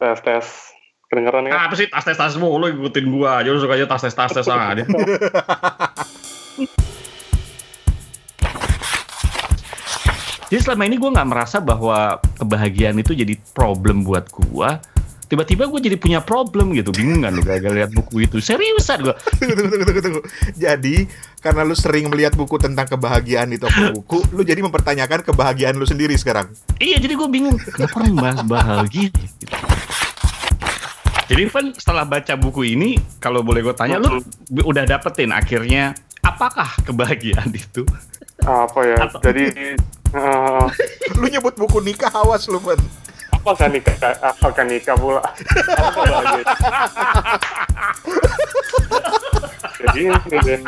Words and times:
tes 0.00 0.18
tes 0.24 0.46
kedengeran 1.12 1.44
ya? 1.44 1.68
Apa 1.68 1.76
sih 1.76 1.86
tas 1.92 2.08
tes 2.08 2.16
tas 2.16 2.34
mulu 2.40 2.72
ikutin 2.72 3.12
gua 3.12 3.44
aja 3.44 3.52
lu 3.52 3.60
sukanya 3.60 3.84
tas 3.84 4.00
tes 4.00 4.16
tas 4.16 4.32
tes 4.32 4.48
aja. 4.56 4.84
Jadi 10.50 10.60
selama 10.66 10.82
ini 10.88 10.96
gua 10.96 11.10
nggak 11.14 11.28
merasa 11.28 11.60
bahwa 11.60 12.18
kebahagiaan 12.40 12.96
itu 12.96 13.12
jadi 13.12 13.36
problem 13.52 14.02
buat 14.02 14.26
gua 14.32 14.80
tiba-tiba 15.30 15.70
gue 15.70 15.80
jadi 15.86 15.94
punya 15.94 16.18
problem 16.18 16.74
gitu. 16.74 16.90
Bingung 16.90 17.22
kan 17.22 17.30
lu 17.30 17.46
gagal 17.46 17.70
lihat 17.70 17.90
buku 17.94 18.26
itu? 18.26 18.42
Seriusan 18.42 19.06
gue 19.06 19.14
tunggu, 19.38 19.54
tunggu, 19.54 19.84
tunggu, 19.86 20.00
tunggu. 20.02 20.20
jadi 20.58 21.06
karena 21.38 21.62
lu 21.62 21.78
sering 21.78 22.10
melihat 22.10 22.34
buku 22.34 22.58
tentang 22.58 22.90
kebahagiaan 22.90 23.54
di 23.54 23.62
toko 23.62 23.94
buku 24.02 24.18
lu 24.34 24.42
jadi 24.42 24.58
mempertanyakan 24.66 25.22
kebahagiaan 25.22 25.78
lu 25.78 25.86
sendiri 25.86 26.18
sekarang? 26.18 26.50
Iya 26.82 26.98
jadi 26.98 27.14
gue 27.14 27.28
bingung 27.30 27.54
kenapa 27.62 28.02
orang 28.02 28.18
bahas 28.18 28.42
bahagia? 28.42 29.08
Gitu. 29.14 29.54
jadi 31.30 31.42
Van 31.46 31.66
setelah 31.78 32.02
baca 32.02 32.34
buku 32.34 32.74
ini 32.74 32.98
kalau 33.22 33.46
boleh 33.46 33.62
gue 33.62 33.74
tanya 33.78 34.02
lu 34.02 34.18
udah 34.66 34.82
dapetin 34.82 35.30
akhirnya 35.30 35.94
apakah 36.26 36.74
kebahagiaan 36.82 37.54
itu? 37.54 37.86
Apa 38.42 38.82
ya? 38.82 38.96
Atau... 39.06 39.22
jadi 39.22 39.78
uh... 40.10 40.66
lu 41.22 41.30
nyebut 41.30 41.54
buku 41.54 41.78
nikah 41.86 42.10
awas 42.10 42.50
lu 42.50 42.58
Van 42.58 42.82
apa 43.40 43.56
kan 43.56 43.72
nikah 43.72 43.96
apa 44.20 44.46
kan 44.52 44.68
nikah 44.68 44.92
pula 45.00 45.24
jadi 49.80 50.12
ini 50.12 50.38
deh 50.44 50.60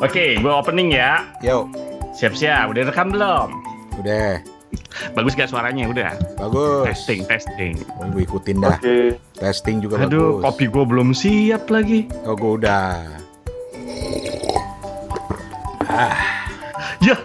Oke, 0.00 0.40
gue 0.40 0.48
opening 0.48 0.96
ya. 0.96 1.28
Yo. 1.44 1.68
Siap-siap, 2.16 2.72
udah 2.72 2.88
rekam 2.88 3.12
belum? 3.12 3.52
Udah. 4.00 4.40
Bagus 5.14 5.32
gak 5.38 5.50
suaranya? 5.50 5.86
Udah. 5.90 6.14
Bagus. 6.38 6.84
Testing, 6.90 7.20
testing. 7.26 7.74
Oh, 7.98 8.06
gue 8.10 8.22
ikutin 8.26 8.56
dah. 8.62 8.78
Okay. 8.78 9.16
Testing 9.38 9.82
juga 9.82 10.02
Aduh, 10.04 10.40
bagus. 10.40 10.44
kopi 10.50 10.64
gue 10.70 10.84
belum 10.84 11.08
siap 11.14 11.70
lagi. 11.70 12.10
Oh, 12.26 12.34
gue 12.34 12.50
udah. 12.62 13.06
Ah. 15.90 16.14
Ya. 17.02 17.16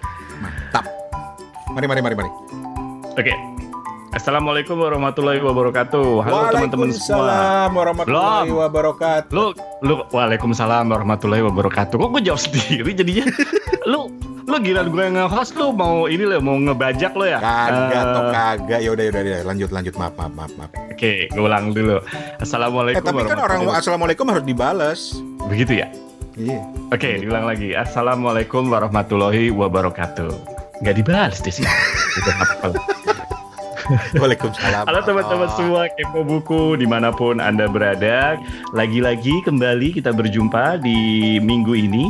Mantap. 0.41 0.85
Mari, 1.73 1.85
mari, 1.85 2.01
mari, 2.01 2.15
mari. 2.15 2.31
Oke. 3.15 3.31
Okay. 3.31 3.37
Assalamualaikum 4.15 4.79
warahmatullahi 4.79 5.43
wabarakatuh. 5.43 6.23
Halo 6.23 6.47
teman-teman 6.47 6.87
semua. 6.95 7.27
Waalaikumsalam 7.27 7.69
warahmatullahi 7.75 8.51
wabarakatuh. 8.55 9.35
Lu, 9.35 9.45
lu, 9.83 9.95
waalaikumsalam 10.07 10.85
warahmatullahi 10.87 11.43
wabarakatuh. 11.43 11.99
Kok 11.99 12.09
gue 12.15 12.21
jawab 12.23 12.39
sendiri 12.39 12.95
jadinya? 12.95 13.27
lu, 13.91 14.07
lu 14.45 14.57
gila 14.61 14.85
gue 14.85 15.05
nge-host 15.17 15.57
lu 15.57 15.73
mau 15.73 16.05
ini 16.05 16.21
lo 16.21 16.37
mau 16.37 16.53
ngebajak 16.61 17.17
lo 17.17 17.25
ya? 17.25 17.41
Kagak 17.41 18.03
uh, 18.05 18.13
toh 18.13 18.25
kagak. 18.29 18.79
Ya 18.85 18.89
udah 18.93 19.03
ya 19.03 19.11
udah 19.11 19.41
lanjut 19.41 19.69
lanjut 19.73 19.93
maaf 19.97 20.13
maaf 20.13 20.31
maaf 20.37 20.51
maaf. 20.53 20.69
Oke, 20.69 20.93
okay, 20.93 21.17
gue 21.33 21.41
ulang 21.41 21.73
dulu. 21.73 21.97
Assalamualaikum. 22.37 23.01
Eh, 23.01 23.05
tapi 23.09 23.21
kan 23.25 23.39
orang 23.41 23.59
assalamualaikum 23.73 24.25
harus 24.29 24.45
dibalas. 24.45 24.99
Begitu 25.49 25.81
ya? 25.81 25.87
Iya. 26.37 26.61
Oke, 26.93 26.99
okay, 26.99 27.13
diulang 27.25 27.49
lagi. 27.49 27.73
Assalamualaikum 27.73 28.69
warahmatullahi 28.69 29.49
wabarakatuh. 29.49 30.29
Gak 30.85 30.95
dibalas 30.99 31.41
deh 31.41 31.53
sih. 31.53 31.65
Waalaikumsalam. 34.17 34.85
Halo 34.89 34.99
teman-teman 35.05 35.49
semua 35.53 35.85
kepo 35.93 36.25
buku 36.25 36.77
di 36.77 36.89
mana 36.89 37.13
pun 37.13 37.37
anda 37.37 37.69
berada. 37.69 38.37
Lagi-lagi 38.73 39.45
kembali 39.45 39.95
kita 39.95 40.09
berjumpa 40.09 40.81
di 40.81 40.97
minggu 41.41 41.73
ini 41.77 42.09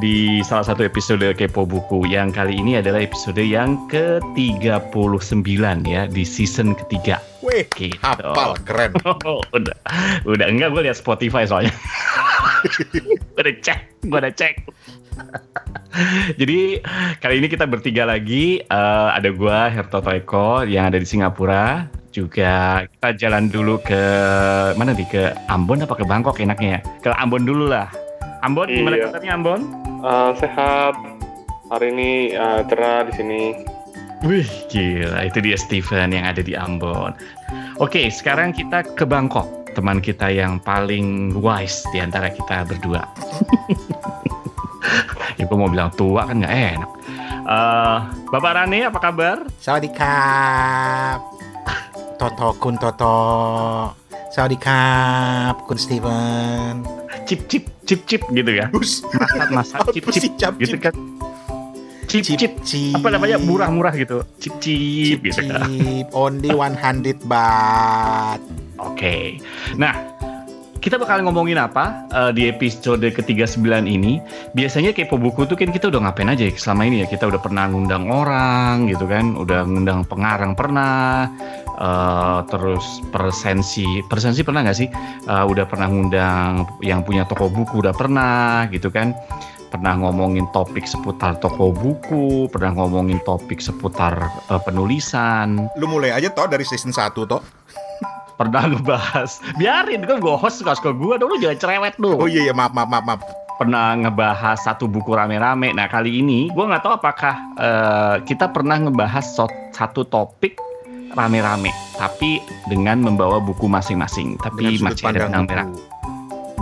di 0.00 0.40
salah 0.40 0.64
satu 0.64 0.86
episode 0.86 1.26
kepo 1.36 1.68
buku 1.68 2.08
yang 2.08 2.32
kali 2.32 2.56
ini 2.56 2.80
adalah 2.80 3.04
episode 3.04 3.42
yang 3.42 3.76
ke-39 3.92 5.60
ya 5.84 6.08
di 6.08 6.24
season 6.24 6.72
ketiga. 6.72 7.20
Wih, 7.44 7.66
gitu. 7.76 7.98
hafal 8.00 8.56
keren. 8.64 8.96
udah, 9.56 9.76
udah 10.24 10.46
enggak 10.46 10.72
gue 10.72 10.82
lihat 10.88 10.96
Spotify 10.96 11.44
soalnya. 11.44 11.74
udah 13.40 13.54
cek, 13.60 14.06
gue 14.06 14.18
udah 14.22 14.32
cek. 14.32 14.54
Jadi 16.40 16.80
kali 17.20 17.34
ini 17.42 17.48
kita 17.52 17.68
bertiga 17.68 18.08
lagi 18.08 18.64
uh, 18.72 19.12
ada 19.12 19.28
gua 19.28 19.68
Herto 19.68 20.00
Toeko 20.00 20.64
yang 20.64 20.88
ada 20.88 20.96
di 20.96 21.04
Singapura 21.04 21.84
juga 22.12 22.84
kita 22.84 23.08
jalan 23.16 23.48
dulu 23.48 23.80
ke 23.80 24.02
mana 24.76 24.92
nih 24.92 25.08
ke 25.08 25.22
Ambon 25.48 25.80
apa 25.80 25.96
ke 25.96 26.04
Bangkok 26.04 26.40
enaknya 26.44 26.78
ya 26.78 26.80
ke 27.00 27.08
Ambon 27.16 27.48
dulu 27.48 27.72
lah 27.72 27.88
Ambon 28.44 28.68
iya. 28.68 28.76
gimana 28.84 28.96
kabarnya 29.00 29.32
Ambon 29.32 29.60
uh, 30.02 30.36
sehat 30.36 30.94
hari 31.70 31.94
ini 31.94 32.10
uh, 32.36 32.60
cerah 32.66 33.08
di 33.08 33.12
sini 33.16 33.42
Wih 34.22 34.46
gila 34.70 35.26
itu 35.26 35.42
dia 35.42 35.58
Steven 35.58 36.14
yang 36.14 36.26
ada 36.28 36.42
di 36.44 36.54
Ambon 36.54 37.10
Oke 37.82 38.06
sekarang 38.06 38.54
kita 38.54 38.86
ke 38.94 39.02
Bangkok 39.02 39.48
teman 39.74 39.98
kita 39.98 40.28
yang 40.30 40.60
paling 40.62 41.34
wise 41.40 41.82
di 41.90 41.98
antara 41.98 42.28
kita 42.30 42.62
berdua 42.68 43.02
gue 45.52 45.60
mau 45.60 45.68
bilang 45.68 45.92
tua 45.92 46.24
kan 46.24 46.40
nggak 46.40 46.56
enak. 46.80 46.90
Uh, 47.44 47.98
Bapak 48.32 48.52
Rani 48.56 48.88
apa 48.88 48.98
kabar? 49.04 49.44
Sawadikap. 49.60 51.20
Toto 52.22 52.54
kun 52.54 52.78
Toto. 52.78 53.18
Sawadikap 54.30 55.66
kun 55.66 55.74
Steven. 55.74 56.86
Cip 57.26 57.50
cip 57.50 57.66
cip 57.82 58.06
cip 58.06 58.22
gitu 58.30 58.62
ya. 58.62 58.70
Masak 58.70 59.50
masak 59.50 59.90
cip 59.90 60.06
cip, 60.06 60.30
cip 60.38 60.54
gitu 60.62 60.78
kan. 60.78 60.94
Cip 62.06 62.22
cip, 62.22 62.38
cip, 62.38 62.52
cip. 62.62 62.94
apa 62.94 63.10
namanya 63.10 63.42
murah-murah 63.42 63.90
gitu. 63.98 64.22
Cip 64.38 64.54
cip, 64.62 65.18
cip 65.18 65.20
gitu 65.34 65.50
kan. 65.50 65.66
Only 66.14 66.54
100 66.54 67.26
baht. 67.26 68.38
Oke. 68.78 68.94
Okay. 68.94 69.22
Nah, 69.74 70.12
kita 70.82 70.98
bakal 70.98 71.22
ngomongin 71.22 71.62
apa 71.62 72.10
uh, 72.10 72.34
di 72.34 72.50
episode 72.50 73.06
ke-39 73.06 73.62
ini. 73.86 74.18
Biasanya 74.50 74.90
kepo 74.90 75.14
buku 75.14 75.46
tuh 75.46 75.54
kan 75.54 75.70
kita 75.70 75.86
udah 75.94 76.10
ngapain 76.10 76.26
aja 76.26 76.42
ya 76.42 76.52
selama 76.58 76.82
ini 76.90 77.02
ya. 77.02 77.06
Kita 77.06 77.30
udah 77.30 77.38
pernah 77.38 77.70
ngundang 77.70 78.10
orang 78.10 78.90
gitu 78.90 79.06
kan, 79.06 79.38
udah 79.38 79.62
ngundang 79.62 80.02
pengarang 80.10 80.58
pernah, 80.58 81.30
uh, 81.82 82.40
terus 82.46 83.02
persensi, 83.10 83.84
persensi 84.06 84.46
pernah 84.46 84.62
nggak 84.62 84.78
sih? 84.78 84.88
Uh, 85.26 85.44
udah 85.50 85.66
pernah 85.66 85.90
ngundang 85.90 86.64
yang 86.80 87.02
punya 87.02 87.26
toko 87.26 87.50
buku 87.50 87.82
udah 87.82 87.92
pernah 87.92 88.70
gitu 88.70 88.88
kan. 88.88 89.12
Pernah 89.72 89.96
ngomongin 90.04 90.44
topik 90.52 90.84
seputar 90.84 91.40
toko 91.40 91.72
buku, 91.72 92.44
pernah 92.52 92.76
ngomongin 92.76 93.18
topik 93.24 93.58
seputar 93.58 94.14
uh, 94.52 94.60
penulisan. 94.62 95.66
Lu 95.80 95.88
mulai 95.90 96.12
aja 96.14 96.30
toh 96.30 96.46
dari 96.46 96.62
season 96.62 96.94
1 96.94 97.12
toh 97.12 97.42
pernah 98.32 98.64
ngebahas 98.66 99.38
biarin 99.54 100.02
kan 100.02 100.18
gue 100.18 100.34
host 100.34 100.58
suka 100.64 100.74
suka 100.74 100.90
gue 100.90 101.14
dong 101.14 101.30
lu 101.30 101.38
jangan 101.38 101.58
cerewet 101.62 101.94
lu 102.02 102.18
oh 102.18 102.26
iya 102.26 102.50
iya 102.50 102.54
maaf 102.56 102.74
maaf 102.74 102.90
maaf, 102.90 103.04
maaf. 103.06 103.20
pernah 103.60 103.94
ngebahas 103.94 104.58
satu 104.58 104.90
buku 104.90 105.14
rame-rame 105.14 105.70
nah 105.70 105.86
kali 105.86 106.18
ini 106.18 106.50
gue 106.50 106.64
nggak 106.64 106.82
tahu 106.82 106.98
apakah 106.98 107.38
uh, 107.60 108.16
kita 108.26 108.50
pernah 108.50 108.82
ngebahas 108.82 109.22
satu 109.70 110.02
topik 110.10 110.58
rame-rame 111.14 111.70
tapi 111.96 112.40
dengan 112.68 113.00
membawa 113.00 113.38
buku 113.38 113.68
masing-masing 113.68 114.36
tapi 114.40 114.80
masih 114.80 115.04
ada 115.08 115.28
benang 115.28 115.46
merah 115.46 115.68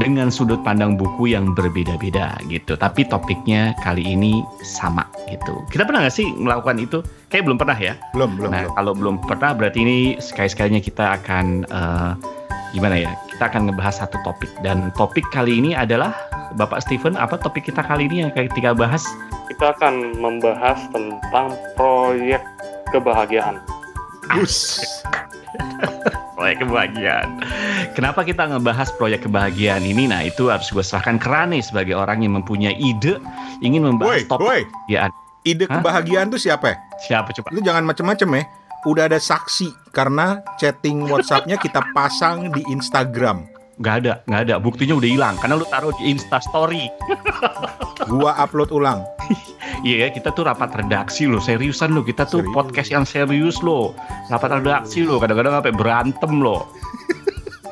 dengan 0.00 0.32
sudut 0.32 0.64
pandang 0.64 0.96
buku 0.96 1.36
yang 1.36 1.52
berbeda-beda 1.52 2.40
gitu. 2.48 2.72
Tapi 2.74 3.04
topiknya 3.04 3.76
kali 3.84 4.16
ini 4.16 4.40
sama 4.64 5.04
gitu. 5.28 5.60
Kita 5.68 5.84
pernah 5.84 6.08
nggak 6.08 6.16
sih 6.16 6.32
melakukan 6.32 6.80
itu? 6.80 6.98
Kayak 7.28 7.52
belum 7.52 7.58
pernah 7.60 7.76
ya? 7.76 7.94
Belum, 8.16 8.32
belum. 8.40 8.50
Nah, 8.50 8.64
belum. 8.64 8.74
kalau 8.80 8.92
belum 8.96 9.16
pernah 9.28 9.52
berarti 9.52 9.78
ini 9.84 9.98
sekali-sekalinya 10.16 10.80
kita 10.80 11.20
akan 11.20 11.68
uh, 11.68 12.16
gimana 12.72 12.96
ya? 12.96 13.12
Kita 13.28 13.52
akan 13.52 13.68
ngebahas 13.68 14.00
satu 14.00 14.16
topik 14.24 14.48
dan 14.64 14.88
topik 14.96 15.28
kali 15.28 15.60
ini 15.60 15.76
adalah 15.76 16.16
Bapak 16.56 16.82
Steven 16.82 17.14
apa 17.14 17.36
topik 17.36 17.68
kita 17.68 17.84
kali 17.84 18.08
ini 18.08 18.24
yang 18.24 18.32
ketika 18.32 18.72
bahas? 18.72 19.04
Kita 19.52 19.76
akan 19.76 20.16
membahas 20.16 20.80
tentang 20.96 21.52
proyek 21.76 22.40
kebahagiaan. 22.90 23.60
Us. 24.38 24.78
proyek 26.40 26.64
kebahagiaan. 26.64 27.28
Kenapa 27.92 28.24
kita 28.24 28.48
ngebahas 28.48 28.88
proyek 28.96 29.28
kebahagiaan 29.28 29.84
ini? 29.84 30.08
Nah 30.08 30.24
itu 30.24 30.48
harus 30.48 30.72
gue 30.72 30.80
serahkan 30.80 31.20
ke 31.20 31.28
Rani 31.28 31.60
sebagai 31.60 31.92
orang 31.92 32.24
yang 32.24 32.40
mempunyai 32.40 32.72
ide 32.80 33.20
ingin 33.60 33.84
membahas 33.84 34.24
woy, 34.24 34.24
topik 34.24 34.46
woy. 34.48 34.60
kebahagiaan. 34.64 35.10
Ide 35.44 35.64
Hah? 35.68 35.74
kebahagiaan 35.80 36.26
tuh 36.32 36.40
siapa? 36.40 36.80
Siapa 37.04 37.28
coba? 37.36 37.52
Lu 37.52 37.60
jangan 37.60 37.84
macem-macem 37.84 38.28
ya. 38.32 38.42
Udah 38.88 39.12
ada 39.12 39.20
saksi 39.20 39.92
karena 39.92 40.40
chatting 40.56 41.04
WhatsAppnya 41.04 41.60
kita 41.60 41.84
pasang 41.92 42.48
di 42.48 42.64
Instagram. 42.72 43.44
Gak 43.80 43.94
ada, 44.04 44.12
gak 44.28 44.40
ada. 44.48 44.54
Buktinya 44.60 44.94
udah 45.00 45.08
hilang 45.08 45.34
karena 45.40 45.56
lu 45.56 45.66
taruh 45.68 45.92
di 45.96 46.12
Insta 46.12 46.36
Story. 46.44 46.88
Gua 48.12 48.36
upload 48.36 48.70
ulang. 48.72 49.02
Iya, 49.80 49.96
yeah, 49.96 50.08
kita 50.12 50.36
tuh 50.36 50.44
rapat 50.44 50.76
redaksi 50.76 51.24
loh, 51.24 51.40
seriusan 51.40 51.96
loh. 51.96 52.04
Kita 52.04 52.28
tuh 52.28 52.44
serius. 52.44 52.52
podcast 52.52 52.88
yang 52.92 53.08
serius 53.08 53.64
loh. 53.64 53.96
Rapat 54.28 54.60
redaksi 54.60 55.08
loh, 55.08 55.16
kadang-kadang 55.16 55.56
sampai 55.56 55.72
berantem 55.72 56.32
loh. 56.36 56.68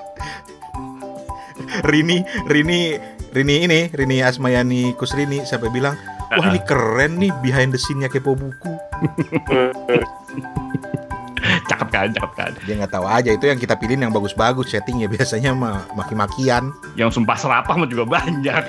Rini, 1.91 2.25
Rini 2.49 2.97
Rini 3.29 3.69
ini, 3.69 3.81
Rini 3.93 4.25
Asmayani 4.25 4.97
Kusrini 4.97 5.45
sampai 5.45 5.69
bilang, 5.69 5.93
wah 6.33 6.49
ini 6.49 6.61
keren 6.65 7.21
nih 7.21 7.29
behind 7.45 7.77
the 7.77 7.81
scene-nya 7.81 8.09
kepo 8.09 8.33
buku. 8.33 8.73
Cakep 11.69 11.89
kan, 11.93 12.07
cakep 12.17 12.33
kan. 12.33 12.53
Dia 12.65 12.75
nggak 12.81 12.93
tahu 12.97 13.05
aja 13.05 13.31
itu 13.31 13.45
yang 13.45 13.61
kita 13.61 13.77
pilih 13.77 14.01
yang 14.01 14.11
bagus-bagus 14.11 14.73
settingnya 14.73 15.07
biasanya 15.07 15.53
mah 15.53 15.85
maki-makian. 15.93 16.73
Yang 16.97 17.21
sumpah 17.21 17.37
serapah 17.37 17.77
mah 17.77 17.89
juga 17.89 18.09
banyak. 18.09 18.65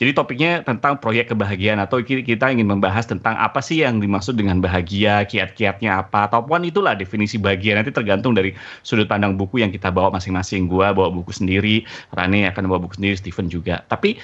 Jadi 0.00 0.16
topiknya 0.16 0.64
tentang 0.64 0.96
proyek 0.96 1.28
kebahagiaan 1.28 1.76
atau 1.76 2.00
kita 2.00 2.48
ingin 2.48 2.64
membahas 2.64 3.04
tentang 3.04 3.36
apa 3.36 3.60
sih 3.60 3.84
yang 3.84 4.00
dimaksud 4.00 4.32
dengan 4.32 4.56
bahagia, 4.56 5.28
kiat-kiatnya 5.28 6.00
apa, 6.00 6.24
ataupun 6.24 6.64
itulah 6.64 6.96
definisi 6.96 7.36
bahagia 7.36 7.76
nanti 7.76 7.92
tergantung 7.92 8.32
dari 8.32 8.56
sudut 8.80 9.04
pandang 9.04 9.36
buku 9.36 9.60
yang 9.60 9.68
kita 9.68 9.92
bawa 9.92 10.08
masing-masing. 10.16 10.72
Gua 10.72 10.96
bawa 10.96 11.12
buku 11.12 11.36
sendiri, 11.36 11.84
Rane 12.16 12.48
akan 12.48 12.72
bawa 12.72 12.80
buku 12.80 12.96
sendiri, 12.96 13.20
Steven 13.20 13.52
juga. 13.52 13.84
Tapi 13.92 14.16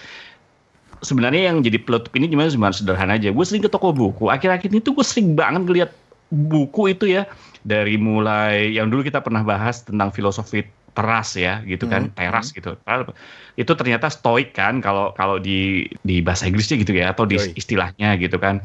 sebenarnya 1.07 1.55
yang 1.55 1.63
jadi 1.63 1.79
penutup 1.79 2.11
ini 2.19 2.27
cuma 2.27 2.51
sebenarnya 2.51 2.83
sederhana 2.83 3.15
aja. 3.15 3.31
Gue 3.31 3.47
sering 3.47 3.63
ke 3.63 3.71
toko 3.71 3.95
buku. 3.95 4.27
Akhir-akhir 4.27 4.75
ini 4.75 4.83
tuh 4.83 4.99
gue 4.99 5.07
sering 5.07 5.39
banget 5.39 5.63
ngeliat 5.63 5.91
buku 6.27 6.91
itu 6.91 7.07
ya 7.07 7.31
dari 7.63 7.95
mulai 7.95 8.75
yang 8.75 8.91
dulu 8.91 9.07
kita 9.07 9.23
pernah 9.23 9.47
bahas 9.47 9.87
tentang 9.87 10.11
filosofi 10.11 10.67
teras 10.97 11.37
ya 11.37 11.61
gitu 11.69 11.87
kan 11.87 12.09
Hmm. 12.09 12.17
teras 12.17 12.51
gitu 12.51 12.75
itu 13.55 13.73
ternyata 13.77 14.09
stoik 14.09 14.57
kan 14.57 14.81
kalau 14.81 15.13
kalau 15.13 15.37
di 15.37 15.85
di 16.03 16.25
bahasa 16.25 16.49
Inggrisnya 16.49 16.81
gitu 16.81 16.97
ya 16.97 17.13
atau 17.13 17.29
di 17.29 17.37
istilahnya 17.53 18.17
gitu 18.17 18.41
kan 18.41 18.65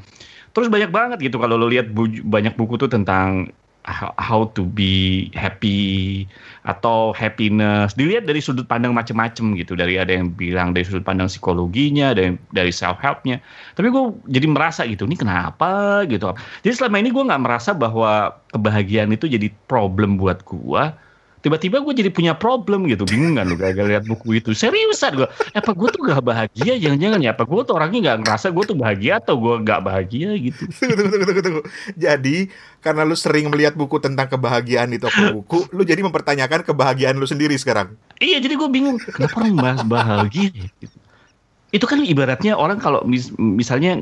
terus 0.55 0.71
banyak 0.71 0.89
banget 0.89 1.19
gitu 1.27 1.37
kalau 1.37 1.59
lo 1.59 1.67
lihat 1.67 1.91
bu- 1.91 2.23
banyak 2.23 2.55
buku 2.55 2.79
tuh 2.79 2.87
tentang 2.87 3.51
how, 3.85 4.45
to 4.53 4.65
be 4.65 5.27
happy 5.33 6.25
atau 6.67 7.13
happiness. 7.17 7.97
Dilihat 7.97 8.29
dari 8.29 8.37
sudut 8.37 8.69
pandang 8.69 8.93
macem-macem 8.93 9.57
gitu. 9.57 9.73
Dari 9.73 9.97
ada 9.97 10.13
yang 10.13 10.29
bilang 10.33 10.73
dari 10.77 10.85
sudut 10.85 11.01
pandang 11.01 11.25
psikologinya 11.31 12.13
yang 12.13 12.37
dari 12.53 12.69
self 12.69 13.01
helpnya 13.01 13.41
tapi 13.75 13.87
gue 13.89 14.03
jadi 14.29 14.47
merasa 14.47 14.85
gitu 14.85 15.09
ini 15.09 15.17
kenapa? 15.17 16.03
gitu. 16.05 16.33
Jadi 16.61 16.73
selama 16.77 17.01
ini 17.01 17.09
gue 17.09 17.23
nggak 17.23 17.41
merasa 17.41 17.71
bahwa 17.73 18.37
kebahagiaan 18.53 19.09
itu 19.09 19.25
jadi 19.25 19.49
problem 19.65 20.21
buat 20.21 20.43
gue 20.45 20.83
tiba-tiba 21.41 21.81
gue 21.81 21.93
jadi 21.97 22.09
punya 22.13 22.37
problem 22.37 22.85
gitu 22.85 23.09
bingung 23.09 23.33
kan 23.33 23.49
lu 23.49 23.57
gara-gara 23.57 23.97
lihat 23.97 24.05
buku 24.05 24.37
itu 24.37 24.53
seriusan 24.53 25.25
gue 25.25 25.27
apa 25.57 25.71
gue 25.73 25.89
tuh 25.89 26.01
gak 26.05 26.21
bahagia 26.21 26.77
jangan-jangan 26.77 27.19
ya 27.19 27.33
apa 27.33 27.43
gue 27.49 27.61
tuh 27.65 27.73
orangnya 27.73 27.99
nggak 28.05 28.17
ngerasa 28.21 28.47
gue 28.53 28.63
tuh 28.69 28.77
bahagia 28.77 29.17
atau 29.17 29.35
gue 29.41 29.55
nggak 29.65 29.81
bahagia 29.81 30.29
gitu 30.37 30.63
Tunggu, 30.81 30.93
tunggu, 30.97 31.25
tunggu, 31.25 31.41
tunggu. 31.41 31.61
Jadi, 31.97 32.49
karena 32.81 33.01
lu 33.05 33.15
sering 33.17 33.49
melihat 33.49 33.73
buku 33.73 33.97
tentang 34.01 34.29
kebahagiaan 34.29 34.89
di 34.89 34.97
toko 35.01 35.41
buku, 35.41 35.69
lu 35.73 35.81
jadi 35.81 36.01
mempertanyakan 36.01 36.65
kebahagiaan 36.65 37.17
lu 37.17 37.25
sendiri 37.25 37.57
sekarang. 37.57 37.93
iya 38.21 38.37
jadi 38.37 38.53
gue 38.53 38.69
bingung 38.69 39.01
kenapa 39.01 39.41
orang 39.41 39.55
bahas 39.57 39.81
bahagia 39.85 40.53
gitu. 40.53 40.97
itu 41.71 41.85
kan 41.87 42.03
ibaratnya 42.05 42.53
orang 42.53 42.77
kalau 42.77 43.01
mis- 43.07 43.33
misalnya 43.37 43.97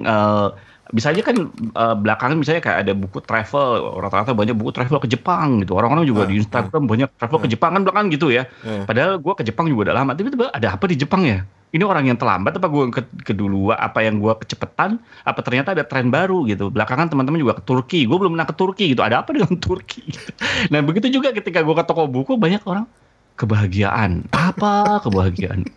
eh, 0.89 0.93
misalnya 0.95 1.21
kan 1.21 1.37
eh, 1.53 1.95
belakangan 2.01 2.33
misalnya 2.33 2.65
kayak 2.65 2.77
ada 2.81 2.93
buku 2.97 3.21
travel 3.21 3.69
rata-rata 4.01 4.33
banyak 4.33 4.57
buku 4.57 4.73
travel 4.73 4.97
ke 4.97 5.07
Jepang 5.07 5.61
gitu 5.61 5.77
orang-orang 5.77 6.09
juga 6.09 6.25
Ah, 6.25 6.29
di 6.29 6.41
Instagram 6.41 6.89
banyak 6.89 7.09
travel 7.13 7.39
ke 7.45 7.47
Jepang 7.47 7.77
kan 7.77 7.81
belakangan 7.85 8.09
gitu 8.09 8.33
ya 8.33 8.49
Eh. 8.65 8.83
Padahal 8.83 9.21
gue 9.21 9.33
ke 9.37 9.43
Jepang 9.45 9.69
juga 9.69 9.89
udah 9.89 9.95
lama. 10.01 10.11
Tiba-tiba 10.17 10.49
ada 10.49 10.73
apa 10.73 10.89
di 10.89 10.97
Jepang 10.97 11.21
ya? 11.23 11.45
Ini 11.69 11.85
orang 11.85 12.09
yang 12.09 12.17
terlambat 12.17 12.57
apa 12.57 12.65
gue 12.65 12.83
ke 12.89 13.01
keduluan? 13.21 13.77
Apa 13.77 14.01
yang 14.01 14.17
gue 14.17 14.33
kecepetan? 14.41 14.97
Apa 15.21 15.45
ternyata 15.45 15.77
ada 15.77 15.85
tren 15.85 16.09
baru 16.09 16.41
gitu? 16.49 16.73
Belakangan 16.73 17.13
teman-teman 17.13 17.37
juga 17.37 17.53
ke 17.61 17.63
Turki. 17.63 18.09
Gue 18.09 18.17
belum 18.17 18.33
pernah 18.33 18.49
ke 18.49 18.55
Turki 18.57 18.85
gitu. 18.89 19.05
Ada 19.05 19.21
apa 19.21 19.29
dengan 19.37 19.53
Turki? 19.63 20.01
Gitu. 20.01 20.31
Nah 20.73 20.81
begitu 20.81 21.07
juga 21.13 21.29
ketika 21.29 21.61
gue 21.61 21.75
ke 21.77 21.83
toko 21.85 22.09
buku 22.09 22.41
banyak 22.41 22.65
orang 22.65 22.89
kebahagiaan. 23.37 24.25
Apa 24.33 24.97
kebahagiaan? 25.05 25.69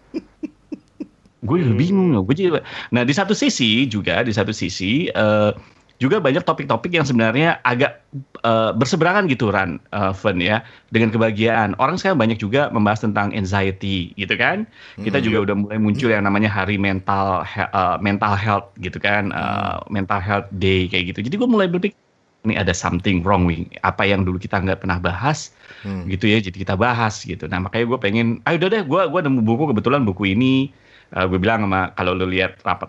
Gue 1.42 1.56
juga 1.60 1.74
bingung. 1.74 2.14
Gue 2.22 2.34
juga. 2.34 2.60
Nah 2.94 3.02
di 3.02 3.12
satu 3.12 3.34
sisi 3.34 3.84
juga 3.86 4.22
di 4.22 4.30
satu 4.30 4.54
sisi 4.54 5.10
eh, 5.10 5.50
juga 5.98 6.18
banyak 6.18 6.42
topik-topik 6.42 6.90
yang 6.90 7.06
sebenarnya 7.06 7.62
agak 7.62 8.02
eh, 8.42 8.70
berseberangan 8.74 9.30
gitu 9.30 9.54
Ran, 9.54 9.78
eh, 9.94 10.10
Fen 10.10 10.42
ya 10.42 10.62
dengan 10.90 11.14
kebahagiaan. 11.14 11.78
Orang 11.78 11.98
sekarang 11.98 12.18
banyak 12.18 12.38
juga 12.38 12.70
membahas 12.70 13.06
tentang 13.06 13.30
anxiety 13.30 14.10
gitu 14.14 14.34
kan. 14.34 14.66
Kita 14.98 15.18
Hmm. 15.18 15.26
juga 15.26 15.38
udah 15.46 15.54
mulai 15.54 15.78
muncul 15.78 16.10
yang 16.10 16.26
namanya 16.26 16.50
hari 16.50 16.74
mental 16.78 17.42
eh, 17.46 17.96
mental 18.02 18.34
health 18.34 18.70
gitu 18.78 18.98
kan, 18.98 19.30
eh, 19.30 19.76
mental 19.90 20.18
health 20.18 20.48
day 20.50 20.90
kayak 20.90 21.14
gitu. 21.14 21.26
Jadi 21.26 21.34
gue 21.38 21.48
mulai 21.48 21.66
berpikir 21.70 21.98
ini 22.42 22.58
ada 22.58 22.74
something 22.74 23.22
wrong 23.22 23.46
with 23.46 23.62
apa 23.86 24.02
yang 24.02 24.26
dulu 24.26 24.34
kita 24.34 24.58
nggak 24.58 24.82
pernah 24.82 24.98
bahas 24.98 25.54
Hmm. 25.86 26.06
gitu 26.06 26.26
ya 26.26 26.38
jadi 26.38 26.54
kita 26.54 26.74
bahas 26.74 27.22
gitu 27.22 27.46
nah 27.46 27.58
makanya 27.58 27.90
gue 27.90 27.98
pengen 27.98 28.26
ayo 28.46 28.58
udah 28.58 28.70
deh 28.70 28.82
gue 28.82 29.02
gue 29.10 29.20
nemu 29.22 29.40
buku 29.42 29.70
kebetulan 29.70 30.02
buku 30.02 30.34
ini 30.34 30.70
gue 31.12 31.38
bilang 31.38 31.68
sama 31.68 31.92
kalau 31.92 32.16
lu 32.16 32.24
lihat 32.26 32.56
rapat 32.64 32.88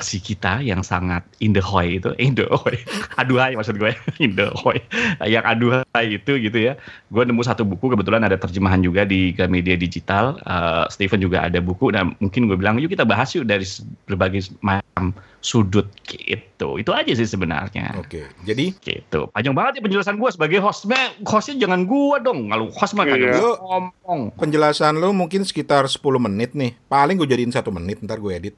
redaksi 0.00 0.16
kita 0.16 0.64
yang 0.64 0.80
sangat 0.80 1.20
in 1.44 1.52
the 1.52 1.60
hoy 1.60 2.00
itu 2.00 2.16
in 2.16 2.32
the 2.32 2.48
hoy 2.48 2.72
aduhai 3.20 3.52
maksud 3.52 3.76
gue 3.76 3.92
in 4.24 4.32
the 4.32 4.48
hoy 4.56 4.80
yang 5.28 5.44
aduhai 5.44 5.84
itu 6.08 6.40
gitu 6.40 6.56
ya. 6.56 6.80
Gue 7.12 7.28
nemu 7.28 7.44
satu 7.44 7.68
buku 7.68 7.92
kebetulan 7.92 8.24
ada 8.24 8.40
terjemahan 8.40 8.80
juga 8.80 9.04
di 9.04 9.36
Gramedia 9.36 9.76
Digital 9.76 10.40
Eh, 10.40 10.84
Steven 10.88 11.20
juga 11.20 11.44
ada 11.44 11.60
buku. 11.60 11.92
Nah 11.92 12.08
mungkin 12.16 12.48
gue 12.48 12.56
bilang 12.56 12.80
yuk 12.80 12.88
kita 12.88 13.04
bahas 13.04 13.28
yuk 13.36 13.44
dari 13.44 13.68
berbagai 14.08 14.56
macam 14.64 15.12
sudut 15.44 15.84
gitu. 16.08 16.80
Itu 16.80 16.96
aja 16.96 17.12
sih 17.12 17.28
sebenarnya. 17.28 17.92
Oke, 18.00 18.24
jadi 18.48 18.72
gitu. 18.80 19.28
Panjang 19.28 19.52
banget 19.52 19.78
ya 19.78 19.82
penjelasan 19.84 20.16
gue 20.16 20.30
sebagai 20.32 20.64
hostnya 20.64 21.12
hostnya 21.28 21.60
jangan 21.60 21.84
gue 21.84 22.16
dong. 22.24 22.48
Kalau 22.48 22.72
host 22.72 22.96
mah 22.96 23.04
kagak 23.04 23.36
Iya. 23.36 23.52
ngomong. 23.60 24.32
penjelasan 24.40 24.96
lu 24.96 25.12
mungkin 25.12 25.44
sekitar 25.44 25.84
10 25.84 26.00
menit 26.16 26.56
nih. 26.56 26.72
Paling 26.88 27.20
gue 27.20 27.28
jadiin 27.28 27.52
satu 27.52 27.68
menit, 27.68 28.00
ntar 28.00 28.16
gue 28.16 28.32
edit. 28.32 28.56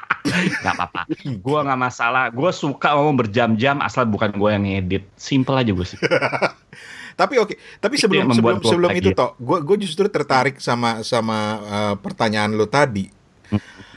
nggak 0.62 0.74
apa-apa. 0.74 1.02
Gue 1.44 1.58
nggak 1.64 1.80
masalah. 1.80 2.24
Gue 2.30 2.50
suka 2.54 2.94
ngomong 2.94 3.26
berjam-jam 3.26 3.82
asal 3.82 4.06
bukan 4.06 4.34
gue 4.34 4.50
yang 4.50 4.64
ngedit. 4.64 5.04
Simple 5.18 5.56
aja 5.58 5.70
gue 5.70 5.86
sih. 5.86 6.00
Tapi 7.18 7.34
oke, 7.34 7.58
tapi 7.82 7.98
Itu 7.98 8.06
sebelum 8.06 8.30
sebelum 8.30 8.62
sebelum 8.62 8.90
itu 8.94 9.10
toh, 9.10 9.34
gue 9.42 9.58
gue 9.66 9.76
justru 9.82 10.06
tertarik 10.06 10.62
sama 10.62 11.02
sama 11.02 11.58
eh, 11.66 11.94
pertanyaan 11.98 12.54
lu 12.54 12.70
tadi. 12.70 13.10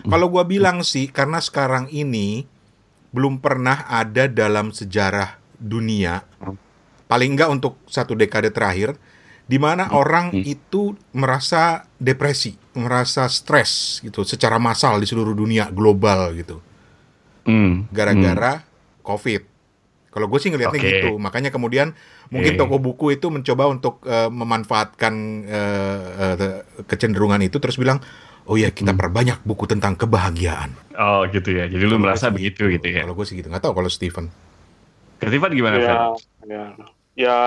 Kalau 0.09 0.25
gue 0.33 0.41
bilang 0.49 0.81
sih, 0.81 1.05
karena 1.05 1.38
sekarang 1.38 1.85
ini 1.93 2.49
belum 3.13 3.38
pernah 3.38 3.85
ada 3.85 4.25
dalam 4.25 4.73
sejarah 4.73 5.38
dunia, 5.53 6.25
paling 7.05 7.38
enggak 7.38 7.53
untuk 7.53 7.77
satu 7.85 8.17
dekade 8.17 8.49
terakhir, 8.49 8.97
di 9.51 9.60
mana 9.60 9.91
orang 9.91 10.31
itu 10.48 10.96
merasa 11.12 11.84
depresi, 12.00 12.55
merasa 12.72 13.27
stres 13.27 14.00
gitu, 14.00 14.24
secara 14.24 14.55
massal 14.55 14.96
di 14.96 15.08
seluruh 15.10 15.36
dunia 15.36 15.67
global 15.75 16.31
gitu, 16.39 16.63
Hmm, 17.43 17.89
gara-gara 17.91 18.63
COVID. 19.03 19.43
Kalau 20.08 20.27
gue 20.27 20.39
sih 20.39 20.51
ngelihatnya 20.51 20.79
Oke. 20.79 20.88
gitu, 20.91 21.10
makanya 21.20 21.51
kemudian 21.51 21.91
mungkin 22.29 22.55
toko 22.55 22.79
buku 22.79 23.15
itu 23.15 23.27
mencoba 23.27 23.67
untuk 23.67 24.00
eh, 24.05 24.31
memanfaatkan 24.31 25.13
eh, 25.43 26.00
eh, 26.36 26.62
kecenderungan 26.86 27.43
itu, 27.43 27.60
terus 27.60 27.75
bilang, 27.75 28.00
oh 28.46 28.55
ya 28.55 28.72
kita 28.72 28.91
perbanyak 28.91 29.43
buku 29.43 29.67
tentang 29.67 29.96
kebahagiaan. 29.96 30.72
oh 30.96 31.24
gitu 31.27 31.55
ya. 31.55 31.67
Jadi 31.67 31.84
lu 31.84 31.96
Kalau 31.96 32.03
merasa 32.08 32.27
begitu 32.29 32.67
gitu. 32.70 32.88
ya? 32.88 33.03
Kalau 33.03 33.15
gue 33.15 33.25
sih 33.25 33.36
gitu, 33.36 33.48
nggak 33.48 33.63
tahu 33.63 33.74
kalau 33.74 33.89
Steven. 33.91 34.31
Ketifan 35.17 35.51
gimana 35.53 35.75
Fred? 35.77 35.98
ya, 35.98 36.05
ya, 36.46 36.63
ya 37.15 37.38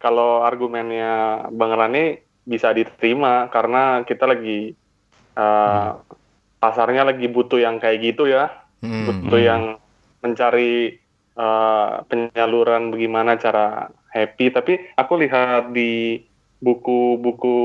kalau 0.00 0.42
argumennya 0.42 1.46
Bang 1.52 1.76
Rani 1.76 2.18
bisa 2.48 2.72
diterima 2.72 3.46
karena 3.52 4.02
kita 4.02 4.24
lagi 4.24 4.72
uh, 5.36 6.00
pasarnya 6.58 7.04
lagi 7.06 7.28
butuh 7.28 7.60
yang 7.60 7.76
kayak 7.78 8.00
gitu 8.02 8.26
ya, 8.26 8.48
Hmm. 8.80 9.04
butuh 9.04 9.40
Hmm. 9.40 9.50
yang 9.52 9.62
mencari 10.24 10.96
uh, 11.36 12.00
penyaluran 12.08 12.88
bagaimana 12.90 13.36
cara 13.36 13.92
happy. 14.08 14.48
Tapi 14.50 14.72
aku 14.96 15.12
lihat 15.20 15.76
di 15.76 16.20
buku-buku 16.60 17.58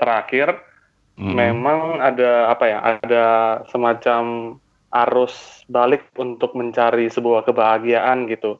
terakhir 0.00 0.56
Mm-mm. 1.20 1.36
memang 1.36 2.00
ada 2.00 2.48
apa 2.48 2.64
ya 2.66 2.78
ada 2.80 3.26
semacam 3.68 4.56
arus 4.92 5.64
balik 5.68 6.08
untuk 6.16 6.56
mencari 6.56 7.08
sebuah 7.12 7.44
kebahagiaan 7.44 8.28
gitu 8.32 8.56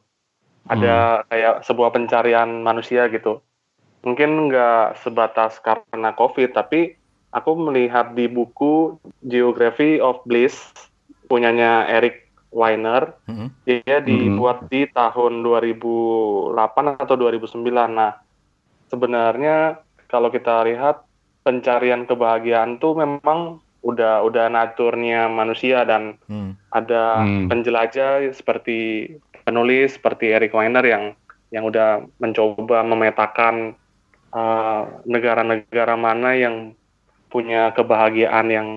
ada 0.67 1.27
kayak 1.27 1.67
sebuah 1.67 1.91
pencarian 1.91 2.63
manusia 2.63 3.11
gitu 3.11 3.43
mungkin 4.03 4.51
nggak 4.51 4.99
sebatas 4.99 5.59
karena 5.59 6.11
covid 6.15 6.51
tapi 6.51 6.95
aku 7.31 7.51
melihat 7.55 8.13
di 8.15 8.27
buku 8.27 8.99
Geography 9.23 9.99
of 9.99 10.23
Bliss 10.27 10.71
punyanya 11.27 11.87
Eric 11.87 12.27
Weiner 12.53 13.15
Hmm. 13.25 13.49
dia 13.65 13.97
dibuat 13.99 14.69
di 14.69 14.85
tahun 14.85 15.41
2008 15.41 17.01
atau 17.01 17.15
2009 17.17 17.89
nah 17.89 18.19
sebenarnya 18.87 19.81
kalau 20.05 20.29
kita 20.29 20.61
lihat 20.67 21.01
pencarian 21.41 22.05
kebahagiaan 22.05 22.77
tuh 22.77 22.93
memang 22.93 23.57
udah 23.83 24.23
udah 24.23 24.47
naturnya 24.47 25.27
manusia 25.27 25.83
dan 25.83 26.15
Hmm. 26.29 26.55
ada 26.71 27.25
Hmm. 27.25 27.51
penjelajah 27.51 28.31
seperti 28.31 29.09
penulis 29.43 29.95
seperti 29.99 30.31
Eric 30.31 30.55
Weiner 30.55 30.83
yang 30.83 31.03
yang 31.53 31.63
udah 31.69 32.01
mencoba 32.17 32.81
memetakan 32.81 33.77
uh, 34.33 34.81
negara-negara 35.05 35.93
mana 35.93 36.33
yang 36.33 36.73
punya 37.29 37.73
kebahagiaan 37.77 38.47
yang 38.49 38.67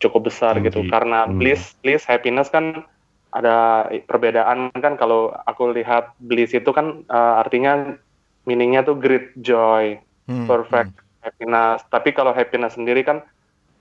cukup 0.00 0.32
besar 0.32 0.56
Tinggi. 0.56 0.72
gitu. 0.72 0.88
karena 0.88 1.28
Hmm. 1.28 1.36
bliss 1.36 1.76
bliss 1.84 2.08
happiness 2.08 2.48
kan 2.48 2.84
ada 3.32 3.88
perbedaan 4.04 4.68
kan 4.76 5.00
kalau 5.00 5.32
aku 5.48 5.72
lihat 5.72 6.12
bliss 6.20 6.52
itu 6.52 6.68
kan 6.72 7.04
uh, 7.08 7.40
artinya 7.40 7.96
meaningnya 8.44 8.84
tuh 8.84 8.96
great 8.96 9.32
joy 9.40 9.96
Hmm, 10.26 10.46
perfect 10.46 10.94
happiness. 11.22 11.82
Tapi 11.90 12.14
kalau 12.14 12.30
happiness 12.30 12.78
sendiri 12.78 13.02
kan 13.02 13.26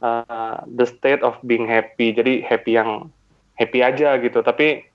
uh, 0.01 0.57
the 0.65 0.85
state 0.89 1.21
of 1.21 1.37
being 1.45 1.69
happy. 1.69 2.13
Jadi 2.13 2.41
happy 2.41 2.77
yang 2.77 3.13
happy 3.57 3.85
aja 3.85 4.17
gitu. 4.17 4.41
Tapi 4.41 4.85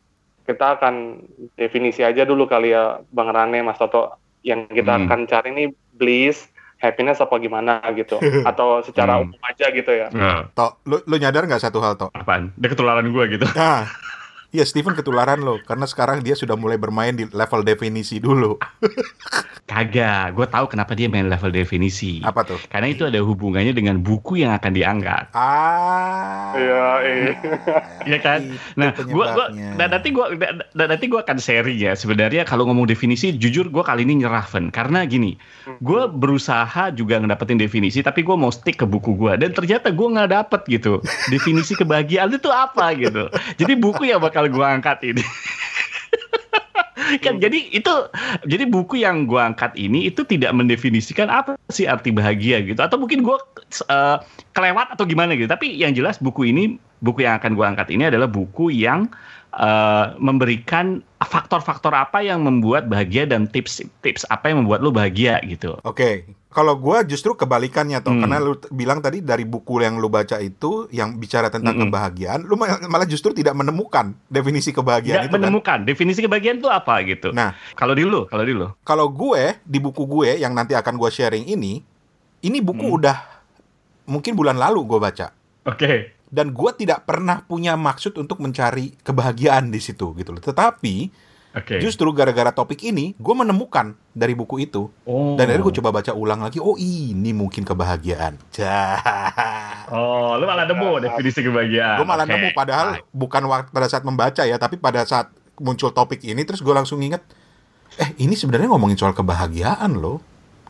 kita 0.47 0.79
akan 0.79 1.21
definisi 1.53 2.01
aja 2.01 2.23
dulu 2.23 2.47
kali 2.47 2.71
ya 2.71 3.03
Bang 3.11 3.29
Rane 3.29 3.61
Mas 3.61 3.77
Toto 3.77 4.15
yang 4.41 4.65
kita 4.67 4.95
Hmm. 4.95 5.05
akan 5.05 5.21
cari 5.27 5.51
ini 5.51 5.65
bliss 5.93 6.47
happiness 6.77 7.19
apa 7.19 7.35
gimana 7.37 7.81
gitu 7.93 8.17
atau 8.51 8.81
secara 8.81 9.17
Hmm. 9.17 9.29
umum 9.29 9.41
aja 9.43 9.67
gitu 9.69 9.91
ya 9.91 10.07
Nah, 10.09 10.47
Tok, 10.49 10.85
lu, 10.85 11.03
lu 11.03 11.17
nyadar 11.17 11.45
nggak 11.45 11.61
satu 11.61 11.81
hal, 11.81 11.97
Tok? 11.97 12.13
apaan? 12.13 12.55
Dia 12.55 12.69
ketularan 12.69 13.07
gue 13.07 13.25
gitu. 13.29 13.47
Nah, 13.51 13.91
iya 14.57 14.65
Steven 14.65 14.97
ketularan 14.97 15.45
lo, 15.45 15.61
karena 15.61 15.85
sekarang 15.85 16.25
dia 16.25 16.33
sudah 16.33 16.57
mulai 16.57 16.81
bermain 16.81 17.13
di 17.13 17.29
level 17.29 17.61
definisi 17.61 18.17
dulu. 18.17 18.57
Kagak, 19.71 20.33
gue 20.33 20.47
tahu 20.47 20.71
kenapa 20.71 20.95
dia 20.95 21.11
main 21.11 21.27
level 21.27 21.51
definisi. 21.51 22.23
Apa 22.23 22.47
tuh? 22.47 22.57
Karena 22.71 22.87
itu 22.89 23.03
ada 23.05 23.19
hubungannya 23.19 23.75
dengan 23.75 23.99
buku 23.99 24.41
yang 24.41 24.55
akan 24.55 24.73
diangkat. 24.73 25.35
Ah. 25.35 26.55
Iya, 26.57 26.87
iya. 27.03 27.33
Iya 28.07 28.19
kan? 28.23 28.41
Itu 28.47 28.79
Nah, 28.79 28.91
gua 29.05 29.27
gua 29.35 29.47
penyebabnya. 29.51 29.71
dan 29.77 29.89
nanti 29.91 30.09
gua 30.15 30.27
dan 30.33 30.55
dan 30.73 30.87
nanti 30.89 31.05
gua 31.11 31.21
akan 31.27 31.37
sharing 31.37 31.77
ya. 31.77 31.93
Sebenarnya 31.93 32.47
kalau 32.47 32.65
ngomong 32.71 32.87
definisi, 32.87 33.35
jujur 33.35 33.67
gua 33.69 33.83
kali 33.83 34.07
ini 34.07 34.23
nyerah, 34.23 34.47
Ven. 34.47 34.71
Karena 34.71 35.03
gini, 35.03 35.35
gua 35.83 36.07
berusaha 36.07 36.95
juga 36.95 37.19
ngedapetin 37.19 37.59
definisi, 37.59 38.01
tapi 38.01 38.23
gua 38.23 38.39
mau 38.39 38.55
stick 38.55 38.79
ke 38.79 38.87
buku 38.87 39.19
gua 39.19 39.35
dan 39.35 39.51
ternyata 39.51 39.91
gua 39.91 40.15
nggak 40.15 40.31
dapet 40.31 40.61
gitu. 40.71 41.03
Definisi 41.29 41.75
kebahagiaan 41.75 42.31
itu 42.31 42.49
apa 42.49 42.95
gitu. 42.95 43.27
Jadi 43.59 43.73
buku 43.75 44.07
yang 44.07 44.23
bakal 44.23 44.46
gua 44.51 44.79
angkat 44.79 45.03
ini. 45.03 45.25
kan 47.25 47.39
jadi 47.39 47.71
itu 47.71 47.95
jadi 48.51 48.67
buku 48.67 48.99
yang 48.99 49.31
gua 49.31 49.53
angkat 49.53 49.79
ini 49.79 50.11
itu 50.11 50.27
tidak 50.27 50.51
mendefinisikan 50.51 51.31
apa 51.31 51.55
sih 51.71 51.87
arti 51.87 52.11
bahagia 52.11 52.59
gitu 52.67 52.83
atau 52.83 52.99
mungkin 52.99 53.23
gua 53.23 53.39
eh, 53.87 54.17
kelewat 54.59 54.91
atau 54.91 55.07
gimana 55.07 55.39
gitu 55.39 55.47
tapi 55.47 55.71
yang 55.71 55.95
jelas 55.95 56.19
buku 56.19 56.51
ini 56.51 56.83
buku 56.99 57.21
yang 57.21 57.37
akan 57.37 57.53
gua 57.53 57.67
angkat 57.69 57.89
ini 57.91 58.05
adalah 58.05 58.27
buku 58.27 58.71
yang 58.71 59.09
eh, 59.53 60.07
memberikan 60.19 61.01
faktor-faktor 61.19 61.91
apa 61.91 62.21
yang 62.21 62.41
membuat 62.41 62.87
bahagia 62.87 63.25
dan 63.25 63.47
tips-tips 63.47 64.23
apa 64.27 64.49
yang 64.49 64.61
membuat 64.61 64.81
lo 64.81 64.91
bahagia 64.91 65.41
gitu 65.43 65.81
Oke, 65.81 66.25
kalau 66.47 66.73
gua 66.75 67.01
justru 67.03 67.33
kebalikannya 67.33 67.99
toh, 67.99 68.13
Hmm. 68.13 68.21
karena 68.23 68.37
lu 68.39 68.55
t- 68.55 68.69
bilang 68.71 69.01
tadi 69.01 69.21
dari 69.21 69.43
buku 69.43 69.81
yang 69.81 69.97
lu 69.97 70.09
baca 70.09 70.37
itu 70.39 70.89
yang 70.91 71.15
bicara 71.15 71.49
tentang 71.49 71.73
Mm-mm. 71.75 71.89
kebahagiaan, 71.89 72.41
lu 72.43 72.53
ma- 72.55 72.81
malah 72.83 73.05
justru 73.05 73.33
tidak 73.33 73.53
menemukan 73.55 74.13
definisi 74.27 74.71
kebahagiaan 74.71 75.19
Nggak 75.19 75.27
itu 75.27 75.33
kan. 75.33 75.41
menemukan 75.43 75.79
definisi 75.83 76.21
kebahagiaan 76.21 76.57
itu 76.59 76.69
apa 76.69 76.95
gitu 77.03 77.29
Nah, 77.31 77.53
kalau 77.73 77.93
di 77.93 78.05
lu 78.05 78.25
kalau 78.27 78.43
di 78.43 78.53
lu 78.53 78.69
kalau 78.83 79.09
gue 79.09 79.57
di 79.63 79.79
buku 79.79 80.05
gue 80.05 80.37
yang 80.37 80.53
nanti 80.53 80.73
akan 80.73 80.95
gua 80.95 81.09
sharing 81.09 81.45
ini, 81.47 81.81
ini 82.43 82.59
buku 82.59 82.85
Hmm. 82.85 82.99
udah 82.99 83.17
mungkin 84.07 84.33
bulan 84.33 84.55
lalu 84.55 84.85
gue 84.87 84.99
baca. 84.99 85.27
oke 85.65 86.16
dan 86.37 86.53
gue 86.53 86.71
tidak 86.77 87.09
pernah 87.09 87.41
punya 87.41 87.81
maksud 87.81 88.21
untuk 88.21 88.45
mencari 88.45 88.93
kebahagiaan 89.01 89.73
di 89.73 89.81
situ 89.81 90.13
gitu 90.13 90.37
loh. 90.37 90.43
Tetapi 90.45 90.95
oke 91.57 91.81
justru 91.81 92.13
gara-gara 92.13 92.53
topik 92.53 92.85
ini, 92.85 93.17
gue 93.17 93.35
menemukan 93.35 93.97
dari 94.13 94.37
buku 94.37 94.69
itu 94.69 94.93
oh. 95.09 95.41
dan 95.41 95.49
akhirnya 95.49 95.65
gue 95.65 95.77
coba 95.81 95.97
baca 95.97 96.13
ulang 96.13 96.45
lagi. 96.45 96.61
Oh 96.61 96.77
ini 96.77 97.33
mungkin 97.33 97.65
kebahagiaan. 97.65 98.37
Oh 99.87 100.35
lu 100.35 100.51
malah 100.51 100.67
nemu 100.67 100.99
definisi 100.99 101.47
kebahagiaan 101.47 102.03
gue 102.03 102.07
malah 102.11 102.27
Oke. 102.27 102.35
nemu 102.35 102.49
padahal 102.59 102.99
bukan 103.15 103.47
waktu 103.47 103.71
pada 103.71 103.87
saat 103.87 104.03
membaca 104.03 104.43
ya, 104.43 104.59
tapi 104.59 104.83
pada 104.83 105.07
saat 105.07 105.31
muncul 105.63 105.95
topik 105.95 106.27
ini 106.27 106.43
terus 106.43 106.59
gue 106.59 106.75
langsung 106.75 106.99
inget, 107.01 107.23
eh 107.97 108.11
ini 108.19 108.35
sebenarnya 108.35 108.67
ngomongin 108.67 108.99
soal 108.99 109.15
kebahagiaan 109.15 109.95
loh, 109.95 110.19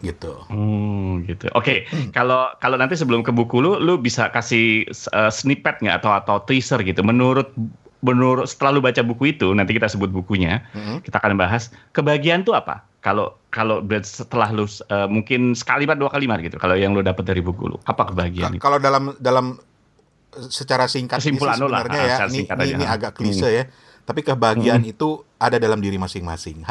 gitu. 0.05 0.33
Hmm, 0.53 1.25
gitu. 1.25 1.49
Oke, 1.57 1.89
Hmm. 1.89 2.13
kalau 2.13 2.53
kalau 2.61 2.77
nanti 2.77 2.97
sebelum 2.97 3.25
ke 3.25 3.33
buku 3.33 3.61
lu, 3.61 3.81
lu 3.81 3.97
bisa 3.97 4.29
kasih 4.29 4.85
uh, 5.17 5.33
snippet 5.33 5.81
nggak 5.81 6.05
atau 6.05 6.13
atau 6.13 6.37
teaser 6.45 6.81
gitu. 6.85 7.01
Menurut 7.01 7.49
menurut 8.05 8.47
setelah 8.47 8.77
lu 8.77 8.81
baca 8.85 9.01
buku 9.01 9.33
itu, 9.35 9.51
nanti 9.57 9.73
kita 9.73 9.89
sebut 9.89 10.13
bukunya, 10.13 10.63
Mm-mm. 10.77 11.01
kita 11.01 11.17
akan 11.17 11.35
bahas 11.41 11.73
kebahagiaan 11.97 12.45
tuh 12.45 12.53
apa. 12.55 12.85
Kalau 13.01 13.39
kalau 13.49 13.81
setelah 14.03 14.53
lu 14.53 14.67
uh, 14.67 15.09
mungkin 15.09 15.57
sekalimat 15.57 15.97
dua 15.97 16.13
kalimat 16.13 16.39
gitu. 16.45 16.61
Kalau 16.61 16.77
yang 16.77 16.93
lu 16.93 17.01
dapat 17.01 17.25
dari 17.25 17.41
buku 17.41 17.73
lu, 17.73 17.79
apa 17.87 18.13
kebahagiaan? 18.13 18.59
Kalau 18.61 18.77
dalam 18.83 19.17
dalam 19.17 19.57
secara 20.37 20.85
singkat 20.85 21.25
Kesimpulan 21.25 21.57
lah, 21.57 21.81
sebenarnya 21.89 22.01
ah, 22.03 22.05
ya, 22.05 22.17
ini, 22.29 22.37
singkat 22.45 22.57
ini, 22.61 22.63
aja. 22.63 22.75
ini 22.77 22.85
Hmm. 22.85 22.97
agak 23.01 23.11
klise 23.17 23.49
ya. 23.49 23.65
Tapi 24.07 24.21
kebahagiaan 24.23 24.87
itu 24.87 25.25
ada 25.41 25.59
dalam 25.59 25.83
diri 25.83 25.99
masing-masing. 25.99 26.63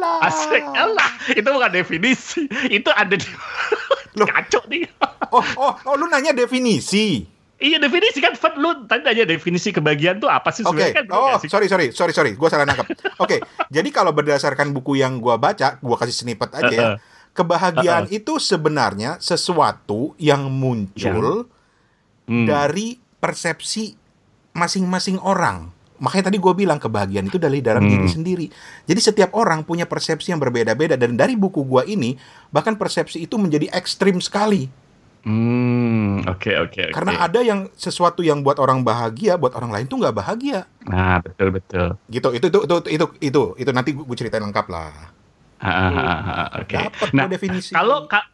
Halah. 0.00 0.24
Asik, 0.24 0.64
Allah, 0.64 1.10
itu 1.28 1.44
bukan 1.44 1.70
definisi, 1.70 2.40
itu 2.70 2.88
ada 2.88 3.12
di 3.12 3.28
Loh. 4.18 4.26
kacau 4.26 4.64
nih. 4.66 4.88
Oh, 5.28 5.44
oh, 5.56 5.72
oh, 5.76 5.94
lu 5.94 6.08
nanya 6.08 6.32
definisi. 6.32 7.28
Iya 7.60 7.76
definisi 7.76 8.18
kan, 8.18 8.32
Fat, 8.32 8.56
lu 8.56 8.88
tadi 8.88 9.04
aja 9.04 9.22
definisi 9.22 9.68
kebahagiaan 9.68 10.16
tuh 10.16 10.26
apa 10.26 10.48
sih 10.48 10.64
Oke. 10.64 10.80
sebenarnya 10.80 10.96
kan? 10.96 11.04
Oh, 11.12 11.28
nggak 11.30 11.44
sih? 11.44 11.48
sorry, 11.52 11.68
sorry, 11.68 11.86
sorry, 11.92 12.10
sorry. 12.10 12.32
Gua 12.32 12.48
salah 12.48 12.64
nangkep. 12.64 12.88
Oke. 13.20 13.36
Jadi 13.68 13.88
kalau 13.92 14.10
berdasarkan 14.10 14.72
buku 14.72 14.96
yang 14.96 15.20
gua 15.20 15.36
baca, 15.36 15.76
gua 15.78 16.00
kasih 16.00 16.16
snippet 16.16 16.56
aja 16.56 16.72
ya. 16.72 16.88
Kebahagiaan 17.30 18.08
itu 18.08 18.40
sebenarnya 18.40 19.20
sesuatu 19.20 20.16
yang 20.16 20.48
muncul 20.48 21.46
Hmm. 22.24 22.46
dari 22.46 22.94
persepsi 23.18 23.98
masing-masing 24.52 25.18
orang. 25.18 25.68
Makanya 26.00 26.32
tadi 26.32 26.40
gue 26.40 26.52
bilang 26.56 26.80
kebahagiaan 26.80 27.28
itu 27.28 27.36
dari 27.36 27.60
dalam 27.60 27.84
Hmm. 27.84 27.92
diri 27.92 28.08
sendiri. 28.08 28.46
Jadi 28.88 29.00
setiap 29.00 29.30
orang 29.36 29.62
punya 29.62 29.84
persepsi 29.84 30.32
yang 30.32 30.40
berbeda-beda 30.40 30.96
dan 30.96 31.14
dari 31.14 31.36
buku 31.36 31.60
gua 31.62 31.84
ini 31.84 32.16
bahkan 32.48 32.74
persepsi 32.74 33.20
itu 33.20 33.36
menjadi 33.36 33.68
ekstrim 33.70 34.16
sekali. 34.18 34.66
Hmm, 35.20 36.24
oke 36.24 36.48
oke. 36.64 36.96
Karena 36.96 37.20
ada 37.20 37.44
yang 37.44 37.68
sesuatu 37.76 38.24
yang 38.24 38.40
buat 38.40 38.56
orang 38.56 38.80
bahagia, 38.80 39.36
buat 39.36 39.52
orang 39.52 39.68
lain 39.68 39.84
tuh 39.84 40.00
nggak 40.00 40.16
bahagia. 40.16 40.64
Nah, 40.88 41.20
betul 41.20 41.52
betul. 41.52 42.00
Gitu. 42.08 42.28
Itu 42.32 42.46
itu 42.48 42.58
itu 42.64 42.76
itu 42.88 43.06
itu, 43.20 43.42
itu 43.60 43.70
nanti 43.70 43.92
gue 43.92 44.16
ceritain 44.16 44.40
lengkap 44.40 44.66
lah. 44.72 45.12
Ah, 45.60 45.68
ah, 45.68 46.18
ah, 46.24 46.48
Oke. 46.64 46.72
Dapat 46.72 47.08
Nah, 47.12 47.28
definisi. 47.28 47.76
kalau 47.76 48.08
ka- 48.08 48.24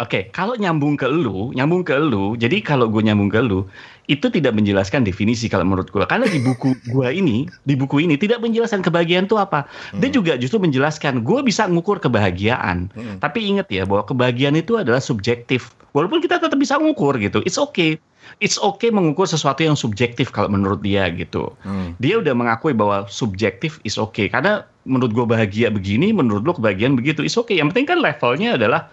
Oke, 0.00 0.32
kalau 0.32 0.56
nyambung 0.56 0.96
ke 0.96 1.04
lu, 1.04 1.52
nyambung 1.52 1.84
ke 1.84 1.92
lu, 1.92 2.32
jadi 2.40 2.64
kalau 2.64 2.88
gue 2.88 3.04
nyambung 3.04 3.28
ke 3.28 3.44
lu, 3.44 3.68
itu 4.10 4.26
tidak 4.32 4.52
menjelaskan 4.58 5.06
definisi 5.06 5.46
kalau 5.46 5.62
menurut 5.62 5.90
gue. 5.90 6.02
Karena 6.06 6.26
di 6.26 6.42
buku 6.42 6.74
gue 6.94 7.08
ini, 7.14 7.46
di 7.62 7.74
buku 7.78 8.02
ini 8.02 8.18
tidak 8.18 8.42
menjelaskan 8.42 8.82
kebahagiaan 8.82 9.30
itu 9.30 9.38
apa. 9.38 9.66
Dia 9.94 10.10
Hmm. 10.10 10.16
juga 10.18 10.32
justru 10.34 10.58
menjelaskan, 10.58 11.22
gue 11.22 11.40
bisa 11.46 11.70
ngukur 11.70 12.02
kebahagiaan. 12.02 12.90
Hmm. 12.90 13.16
Tapi 13.22 13.46
ingat 13.46 13.70
ya 13.70 13.86
bahwa 13.86 14.02
kebahagiaan 14.02 14.58
itu 14.58 14.74
adalah 14.80 14.98
subjektif. 14.98 15.70
Walaupun 15.92 16.24
kita 16.24 16.40
tetap 16.40 16.56
bisa 16.56 16.80
ngukur 16.80 17.20
gitu, 17.20 17.44
it's 17.46 17.60
okay. 17.60 18.00
It's 18.38 18.56
okay 18.56 18.88
mengukur 18.88 19.26
sesuatu 19.26 19.60
yang 19.66 19.74
subjektif 19.74 20.30
kalau 20.30 20.48
menurut 20.48 20.80
dia 20.80 21.06
gitu. 21.12 21.52
Hmm. 21.66 21.94
Dia 21.98 22.22
udah 22.22 22.32
mengakui 22.32 22.72
bahwa 22.72 23.04
subjektif 23.10 23.82
is 23.84 23.98
okay. 24.00 24.30
Karena 24.30 24.64
menurut 24.86 25.14
gue 25.14 25.26
bahagia 25.26 25.68
begini, 25.70 26.10
menurut 26.10 26.42
lo 26.42 26.54
kebahagiaan 26.56 26.98
begitu, 26.98 27.22
is 27.22 27.34
okay. 27.36 27.58
Yang 27.60 27.74
penting 27.76 27.86
kan 27.92 27.98
levelnya 28.00 28.56
adalah 28.58 28.88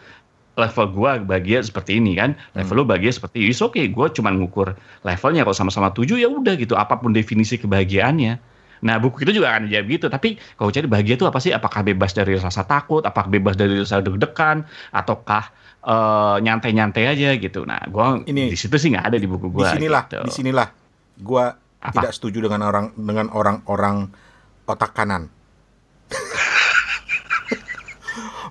level 0.59 0.85
gue 0.91 1.11
bahagia 1.23 1.63
seperti 1.63 1.97
ini 1.97 2.19
kan, 2.19 2.35
level 2.53 2.83
lo 2.83 2.83
bahagia 2.83 3.15
seperti 3.15 3.47
ini, 3.47 3.55
is 3.55 3.63
okay. 3.63 3.87
Gue 3.87 4.11
cuma 4.11 4.29
ngukur 4.35 4.75
levelnya 5.07 5.47
kalau 5.47 5.55
sama-sama 5.55 5.89
tujuh 5.95 6.19
ya 6.19 6.27
udah 6.27 6.59
gitu. 6.59 6.75
Apa 6.75 6.99
pun 6.99 7.15
definisi 7.15 7.55
kebahagiaannya. 7.55 8.33
Nah 8.79 8.95
buku 8.99 9.27
itu 9.27 9.39
juga 9.39 9.55
akan 9.55 9.71
jawab 9.71 9.87
gitu. 9.87 10.07
Tapi 10.11 10.35
kalau 10.59 10.69
cari 10.71 10.87
bahagia 10.87 11.15
itu 11.15 11.25
apa 11.27 11.39
sih? 11.39 11.51
Apakah 11.55 11.83
bebas 11.83 12.11
dari 12.11 12.35
rasa 12.35 12.67
takut? 12.67 13.03
Apakah 13.03 13.31
bebas 13.31 13.55
dari 13.55 13.79
rasa 13.79 14.03
deg-degan? 14.03 14.67
Ataukah 14.91 15.51
eh, 15.83 16.35
nyantai-nyantai 16.43 17.03
aja 17.07 17.29
gitu? 17.39 17.63
Nah, 17.67 17.79
gue 17.87 18.27
Ini- 18.27 18.51
di 18.51 18.57
situ 18.59 18.75
sih 18.75 18.91
nggak 18.91 19.15
ada 19.15 19.17
di 19.19 19.27
buku 19.27 19.51
gue. 19.51 19.63
Di 19.63 19.79
sinilah, 19.79 20.03
gitu. 20.11 20.23
di 20.27 20.31
sinilah 20.31 20.67
gua 21.19 21.55
Apa? 21.79 21.99
tidak 21.99 22.11
setuju 22.15 22.47
dengan 22.47 22.63
orang 22.67 22.95
dengan 22.95 23.27
orang-orang 23.31 24.07
otak 24.63 24.95
kanan. 24.95 25.27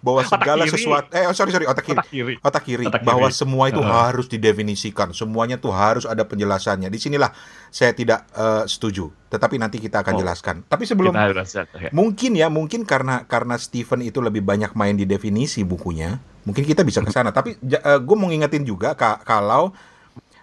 bahwa 0.01 0.21
Otak 0.21 0.31
segala 0.33 0.63
kiri. 0.63 0.73
sesuatu 0.73 1.09
eh 1.11 1.25
oh, 1.25 1.33
sorry 1.33 1.51
sorry 1.51 1.65
otak 1.65 1.85
kiri 1.85 1.97
Otak 1.97 2.09
kiri. 2.09 2.35
otak 2.41 2.63
kiri 2.63 2.85
Otak 2.85 3.03
bahwa 3.03 3.27
kiri. 3.27 3.37
semua 3.37 3.65
itu 3.67 3.79
Heeh. 3.79 3.93
harus 3.93 4.27
didefinisikan 4.27 5.11
semuanya 5.11 5.57
tuh 5.57 5.71
harus 5.71 6.05
ada 6.05 6.23
penjelasannya 6.23 6.87
di 6.87 6.97
sinilah 6.97 7.31
saya 7.69 7.91
tidak 7.93 8.27
eh, 8.31 8.65
setuju 8.65 9.09
tetapi 9.29 9.57
nanti 9.57 9.77
kita 9.77 10.01
akan 10.01 10.13
Oh. 10.13 10.21
jelaskan 10.21 10.57
tapi 10.65 10.85
sebelum 10.85 11.13
oke. 11.13 11.89
mungkin 11.91 12.33
ya 12.33 12.49
mungkin 12.49 12.83
karena 12.83 13.23
karena 13.25 13.55
Stephen 13.57 14.01
itu 14.01 14.19
lebih 14.19 14.41
banyak 14.41 14.73
main 14.73 14.93
di 14.93 15.05
definisi 15.05 15.63
bukunya 15.63 16.17
mungkin 16.43 16.63
kita 16.63 16.81
bisa 16.81 17.01
ke 17.01 17.11
sana 17.11 17.29
tapi 17.29 17.59
gue 17.61 18.17
mau 18.17 18.27
ngingetin 18.27 18.63
juga 18.63 18.93
ka- 18.93 19.21
kalau 19.21 19.71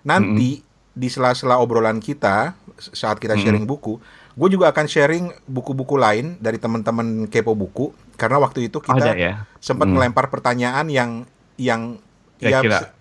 nanti 0.01 0.61
di 0.91 1.07
sela-sela 1.07 1.57
obrolan 1.57 1.97
kita 1.97 2.55
saat 2.77 3.17
kita 3.17 3.33
Hmm. 3.33 3.41
sharing 3.41 3.65
buku, 3.65 3.99
gue 4.31 4.49
juga 4.49 4.67
akan 4.67 4.85
sharing 4.85 5.25
buku-buku 5.43 5.95
lain 5.95 6.35
dari 6.37 6.55
teman-teman 6.55 7.25
kepo 7.25 7.51
buku 7.51 7.91
karena 8.15 8.37
waktu 8.37 8.65
itu 8.65 8.79
kita 8.79 8.97
Ada 8.97 9.13
ya. 9.13 9.33
sempat 9.57 9.85
Hmm. 9.85 9.95
ngelempar 9.95 10.27
pertanyaan 10.27 10.87
yang 10.87 11.23
yang 11.55 11.99
ya 12.37 12.59
Kira-kira. 12.59 12.79
se- 12.79 12.91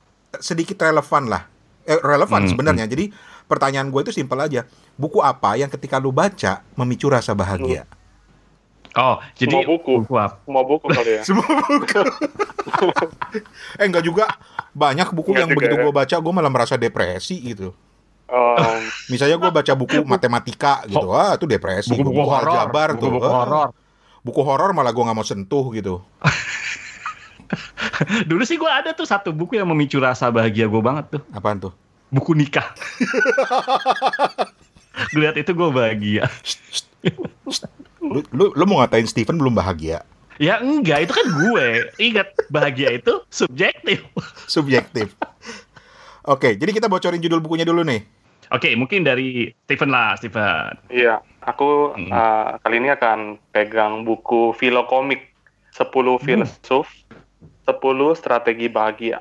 sedikit 0.45 0.79
relevan 0.81 1.27
lah. 1.27 1.43
Eh, 1.83 1.99
relevan 1.99 2.43
Hmm, 2.43 2.51
sebenarnya. 2.51 2.87
Jadi 2.87 3.11
pertanyaan 3.45 3.89
gue 3.89 4.01
itu 4.01 4.13
simpel 4.13 4.39
aja. 4.39 4.65
Buku 4.95 5.19
apa 5.19 5.55
yang 5.55 5.69
ketika 5.69 5.97
lu 5.97 6.11
baca 6.11 6.63
memicu 6.75 7.07
rasa 7.07 7.33
bahagia? 7.33 7.85
Oh, 8.95 9.19
jadi 9.35 9.51
Semua 9.53 9.67
buku. 9.69 9.95
apa? 10.07 10.39
Semua 10.41 10.63
buku 10.63 10.87
kali 10.87 11.11
ya. 11.13 11.23
Semua 11.27 11.45
buku. 11.45 12.03
eh 13.81 13.85
enggak 13.85 14.03
juga 14.03 14.25
banyak 14.73 15.09
buku 15.11 15.31
Enggak 15.31 15.41
yang 15.41 15.49
juga 15.49 15.59
begitu 15.61 15.75
ya. 15.75 15.83
gue 15.83 15.93
baca 15.93 16.17
gue 16.17 16.33
malah 16.33 16.53
merasa 16.53 16.75
depresi 16.75 17.37
gitu. 17.45 17.75
Um, 18.25 18.81
Misalnya 19.07 19.37
gue 19.37 19.51
baca 19.53 19.73
buku 19.73 19.99
matematika 20.09 20.83
gitu, 20.87 21.11
ah 21.11 21.35
itu 21.35 21.45
depresi. 21.45 21.91
Buku-buku 21.93 22.23
horor. 22.23 22.49
aljabar 22.49 22.89
tuh, 22.93 23.11
Buku-buku 23.11 23.27
ah. 23.27 23.35
horor. 23.37 23.69
Buku 24.25 24.41
horor 24.41 24.73
malah 24.73 24.91
gue 24.91 25.05
nggak 25.05 25.17
mau 25.17 25.27
sentuh 25.27 25.69
gitu. 25.77 26.01
Dulu 28.29 28.43
sih 28.43 28.57
gue 28.57 28.67
ada 28.67 28.97
tuh 28.97 29.05
satu 29.05 29.31
buku 29.31 29.61
yang 29.61 29.69
memicu 29.69 30.01
rasa 30.01 30.33
bahagia 30.33 30.65
gue 30.65 30.81
banget 30.81 31.21
tuh. 31.21 31.23
Apaan 31.37 31.61
tuh? 31.61 31.77
Buku 32.09 32.33
nikah. 32.33 32.73
gue 35.13 35.21
lihat 35.21 35.37
itu 35.37 35.53
gue 35.53 35.69
bahagia. 35.69 36.25
Lu, 38.01 38.25
lu, 38.33 38.45
lu 38.57 38.65
mau 38.65 38.81
ngatain 38.81 39.05
Steven 39.05 39.37
belum 39.37 39.55
bahagia? 39.55 40.03
Ya 40.43 40.59
enggak, 40.59 41.07
itu 41.07 41.13
kan 41.15 41.27
gue. 41.31 41.67
Ingat, 42.01 42.29
bahagia 42.51 42.99
itu 42.99 43.23
subjektif. 43.31 44.03
Subjektif. 44.51 45.15
Oke, 46.25 46.59
jadi 46.59 46.71
kita 46.75 46.91
bocorin 46.91 47.23
judul 47.23 47.39
bukunya 47.39 47.69
dulu 47.69 47.87
nih. 47.87 48.03
Oke, 48.51 48.75
mungkin 48.77 49.07
dari 49.07 49.53
Stephen 49.65 49.93
lah, 49.93 50.19
Stephen. 50.19 50.75
Iya, 50.91 51.23
aku 51.45 51.93
Hmm. 51.95 52.11
uh, 52.11 52.57
kali 52.65 52.81
ini 52.81 52.91
akan 52.91 53.39
pegang 53.53 54.03
buku 54.03 54.57
filokomik 54.57 55.31
10 55.77 56.19
filsuf, 56.19 56.89
10 57.69 58.17
strategi 58.17 58.67
bahagia. 58.73 59.21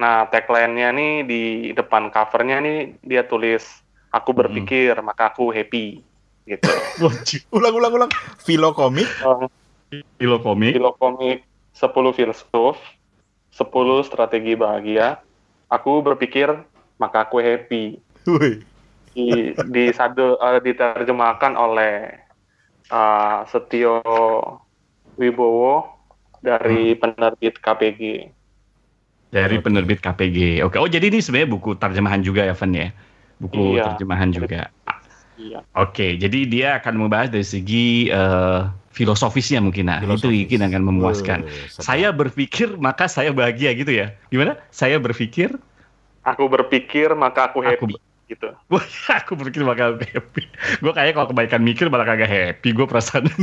Nah, 0.00 0.24
tagline-nya 0.32 0.96
nih 0.96 1.12
di 1.28 1.42
depan 1.76 2.08
covernya 2.08 2.62
nih 2.64 2.78
dia 3.04 3.28
tulis 3.28 3.84
aku 4.10 4.32
berpikir 4.32 4.96
maka 5.04 5.30
aku 5.34 5.52
happy 5.52 6.00
gitu. 6.48 6.70
Ulang, 7.56 7.74
ulang, 7.76 7.92
ulang. 7.94 8.10
Filokomik. 8.42 9.06
Filo 9.90 10.38
komik. 10.38 10.78
filokomik 10.78 11.42
10 11.74 12.14
filsuf, 12.14 12.78
10 13.58 14.06
strategi 14.06 14.54
bahagia. 14.54 15.18
Aku 15.66 15.98
berpikir 16.02 16.50
maka 16.98 17.26
aku 17.26 17.42
happy. 17.42 17.98
Wih. 18.26 18.62
Di 19.14 19.50
di 19.70 19.84
sadu 19.90 20.38
eh, 20.38 20.60
diterjemahkan 20.62 21.58
oleh 21.58 22.14
uh, 22.90 23.42
Setio 23.50 23.98
Wibowo 25.18 25.86
dari 26.40 26.94
penerbit 26.96 27.58
KPG. 27.60 28.00
Dari 29.30 29.56
penerbit 29.62 30.02
KPG. 30.02 30.64
Oke, 30.66 30.76
oh 30.80 30.90
jadi 30.90 31.06
ini 31.06 31.22
sebenarnya 31.22 31.50
buku 31.54 31.70
terjemahan 31.78 32.18
juga 32.24 32.42
ya, 32.46 32.54
Van 32.56 32.72
ya? 32.74 32.88
Buku 33.38 33.78
Iya. 33.78 33.94
terjemahan 33.94 34.30
juga. 34.34 34.68
Iya. 35.38 35.64
Oke, 35.78 36.18
jadi 36.18 36.38
dia 36.44 36.68
akan 36.82 37.06
membahas 37.06 37.30
dari 37.30 37.46
segi 37.46 38.10
eh, 38.10 38.60
filosofisnya 38.90 39.62
mungkin. 39.62 39.86
Nah, 39.88 40.02
itu 40.02 40.26
Filosofis. 40.26 40.36
mungkin 40.44 40.60
akan 40.66 40.82
memuaskan. 40.82 41.38
Sedap. 41.46 41.82
Saya 41.86 42.08
berpikir 42.10 42.74
maka 42.76 43.06
saya 43.06 43.30
bahagia 43.30 43.70
gitu 43.72 43.92
ya. 43.94 44.12
Gimana? 44.28 44.58
Saya 44.74 44.98
berpikir, 44.98 45.54
Aku 46.20 46.52
berpikir 46.52 47.16
maka 47.16 47.48
aku 47.48 47.64
Aku 47.64 47.88
happy 47.88 47.96
gitu. 48.30 48.54
wah 48.70 48.86
aku 49.18 49.34
berpikir 49.34 49.66
bakal 49.66 49.98
happy. 49.98 50.46
Gue 50.78 50.92
kayaknya 50.94 51.14
kalau 51.18 51.28
kebaikan 51.34 51.60
mikir 51.66 51.90
malah 51.90 52.06
kagak 52.06 52.30
happy 52.30 52.70
gue 52.70 52.86
perasaan. 52.86 53.26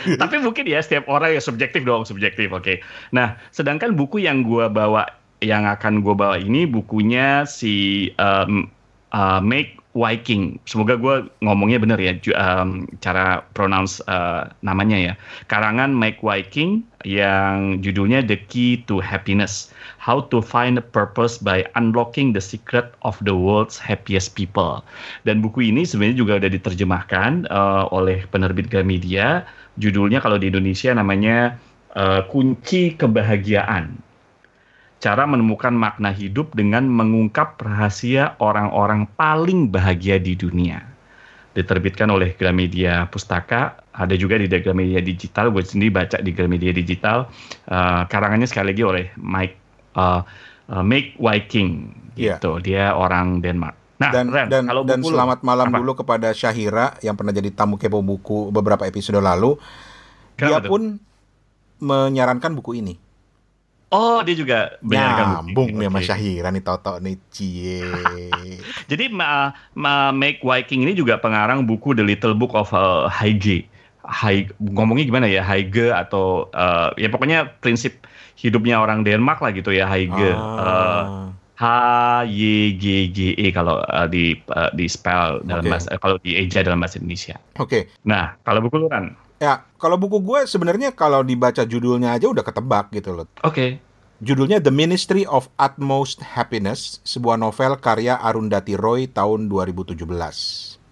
Tapi 0.00 0.36
mungkin 0.40 0.64
ya 0.64 0.80
setiap 0.80 1.06
orang 1.12 1.36
ya 1.36 1.42
subjektif 1.44 1.84
dong, 1.84 2.08
subjektif. 2.08 2.48
Oke. 2.50 2.80
Nah, 3.12 3.36
sedangkan 3.52 3.92
buku 3.92 4.24
yang 4.24 4.40
gua 4.40 4.72
bawa 4.72 5.04
yang 5.44 5.64
akan 5.68 6.04
gue 6.04 6.14
bawa 6.16 6.36
ini 6.36 6.68
bukunya 6.68 7.48
si 7.48 8.08
um, 8.20 8.68
uh, 9.12 9.40
Make 9.40 9.79
Viking. 10.00 10.56
Semoga 10.64 10.96
gue 10.96 11.28
ngomongnya 11.44 11.76
bener 11.76 12.00
ya 12.00 12.16
um, 12.40 12.88
cara 13.04 13.44
pronounce 13.52 14.00
uh, 14.08 14.48
namanya 14.64 14.96
ya. 14.96 15.12
Karangan 15.52 15.92
Make 15.92 16.24
Viking 16.24 16.80
yang 17.04 17.84
judulnya 17.84 18.24
The 18.24 18.40
Key 18.48 18.80
to 18.88 19.04
Happiness. 19.04 19.68
How 20.00 20.24
to 20.32 20.40
Find 20.40 20.80
a 20.80 20.84
Purpose 20.84 21.36
by 21.36 21.68
Unlocking 21.76 22.32
the 22.32 22.40
Secret 22.40 22.96
of 23.04 23.20
the 23.20 23.36
World's 23.36 23.76
Happiest 23.76 24.32
People. 24.32 24.80
Dan 25.28 25.44
buku 25.44 25.68
ini 25.68 25.84
sebenarnya 25.84 26.16
juga 26.16 26.32
udah 26.40 26.50
diterjemahkan 26.56 27.52
uh, 27.52 27.84
oleh 27.92 28.24
penerbit 28.32 28.72
Gramedia. 28.72 29.44
Judulnya 29.76 30.24
kalau 30.24 30.40
di 30.40 30.48
Indonesia 30.48 30.96
namanya 30.96 31.60
uh, 31.92 32.24
Kunci 32.32 32.96
Kebahagiaan. 32.96 34.09
Cara 35.00 35.24
menemukan 35.24 35.72
makna 35.72 36.12
hidup 36.12 36.52
dengan 36.52 36.84
mengungkap 36.84 37.56
rahasia 37.56 38.36
orang-orang 38.36 39.08
paling 39.16 39.72
bahagia 39.72 40.20
di 40.20 40.36
dunia. 40.36 40.84
Diterbitkan 41.56 42.12
oleh 42.12 42.36
Gramedia 42.36 43.08
Pustaka, 43.08 43.80
ada 43.96 44.14
juga 44.14 44.36
di 44.36 44.46
Gramedia 44.46 45.00
Digital, 45.00 45.48
gue 45.50 45.64
sendiri 45.64 45.90
baca 45.90 46.20
di 46.20 46.30
Gramedia 46.36 46.70
Digital. 46.76 47.26
Uh, 47.64 48.04
karangannya 48.12 48.44
sekali 48.44 48.76
lagi 48.76 48.84
oleh 48.84 49.04
Mike 49.16 49.56
uh, 49.96 50.20
uh, 50.68 50.84
Make 50.84 51.16
Viking, 51.16 51.96
Iya. 52.20 52.36
gitu. 52.36 52.60
Dia 52.60 52.92
orang 52.92 53.40
Denmark. 53.40 53.76
Nah, 54.00 54.12
dan 54.16 54.32
Ren, 54.32 54.48
dan 54.48 54.64
kalau 54.64 54.84
dan 54.84 55.04
buku 55.04 55.12
selamat 55.12 55.44
malam 55.44 55.68
apa? 55.68 55.76
dulu 55.76 55.92
kepada 55.92 56.32
Syahira 56.32 56.96
yang 57.04 57.16
pernah 57.20 57.36
jadi 57.36 57.52
tamu 57.52 57.76
kepo 57.76 58.00
buku 58.00 58.48
beberapa 58.48 58.88
episode 58.88 59.20
lalu. 59.20 59.60
Dia 60.40 60.56
Kenapa 60.56 60.64
tuh? 60.64 60.70
pun 60.72 60.82
menyarankan 61.84 62.52
buku 62.56 62.80
ini. 62.80 62.96
Oh, 63.90 64.22
dia 64.22 64.38
juga 64.38 64.78
Nyambung 64.86 65.74
sama 65.74 65.98
Oke. 65.98 66.06
Syahira 66.06 66.48
nih 66.54 66.62
Toto 66.62 67.02
nih 67.02 67.18
cie. 67.34 67.82
Jadi 68.90 69.10
ma, 69.10 69.50
ma, 69.74 70.14
Make 70.14 70.46
Viking 70.46 70.86
ini 70.86 70.94
juga 70.94 71.18
pengarang 71.18 71.66
buku 71.66 71.98
The 71.98 72.06
Little 72.06 72.38
Book 72.38 72.54
of 72.54 72.70
uh, 72.70 73.10
Heige. 73.10 73.66
Hai, 74.06 74.46
ngomongnya 74.62 75.04
gimana 75.10 75.26
ya 75.26 75.42
Heige 75.42 75.90
atau 75.90 76.46
uh, 76.54 76.94
ya 76.94 77.10
pokoknya 77.10 77.50
prinsip 77.58 78.06
hidupnya 78.38 78.78
orang 78.78 79.02
Denmark 79.02 79.42
lah 79.42 79.50
gitu 79.50 79.74
ya. 79.74 79.90
Uh, 79.90 80.38
Ah. 80.40 81.26
H 81.60 81.64
Y 82.24 82.72
G 82.80 83.12
G 83.12 83.18
E 83.36 83.52
kalau 83.52 83.84
uh, 83.84 84.08
di 84.08 84.32
uh, 84.48 84.72
di 84.72 84.88
spell 84.88 85.44
dalam 85.44 85.60
Oke. 85.66 85.70
bahasa 85.76 85.92
kalau 86.00 86.16
di 86.24 86.32
eja 86.40 86.64
dalam 86.64 86.80
bahasa 86.80 86.96
Indonesia. 86.96 87.36
Oke. 87.60 87.92
Nah, 88.08 88.38
kalau 88.46 88.64
buku 88.64 88.80
lu 88.80 88.88
kan. 88.88 89.12
Ya, 89.40 89.64
kalau 89.80 89.96
buku 89.96 90.20
gue 90.20 90.44
sebenarnya 90.44 90.92
kalau 90.92 91.24
dibaca 91.24 91.64
judulnya 91.64 92.12
aja 92.12 92.28
udah 92.28 92.44
ketebak 92.44 92.92
gitu 92.92 93.16
loh. 93.16 93.24
Oke. 93.40 93.80
Judulnya 94.20 94.60
The 94.60 94.68
Ministry 94.68 95.24
of 95.24 95.48
Utmost 95.56 96.20
Happiness, 96.20 97.00
sebuah 97.08 97.40
novel 97.40 97.80
karya 97.80 98.20
Arundhati 98.20 98.76
Roy 98.76 99.08
tahun 99.08 99.48
2017. 99.48 99.96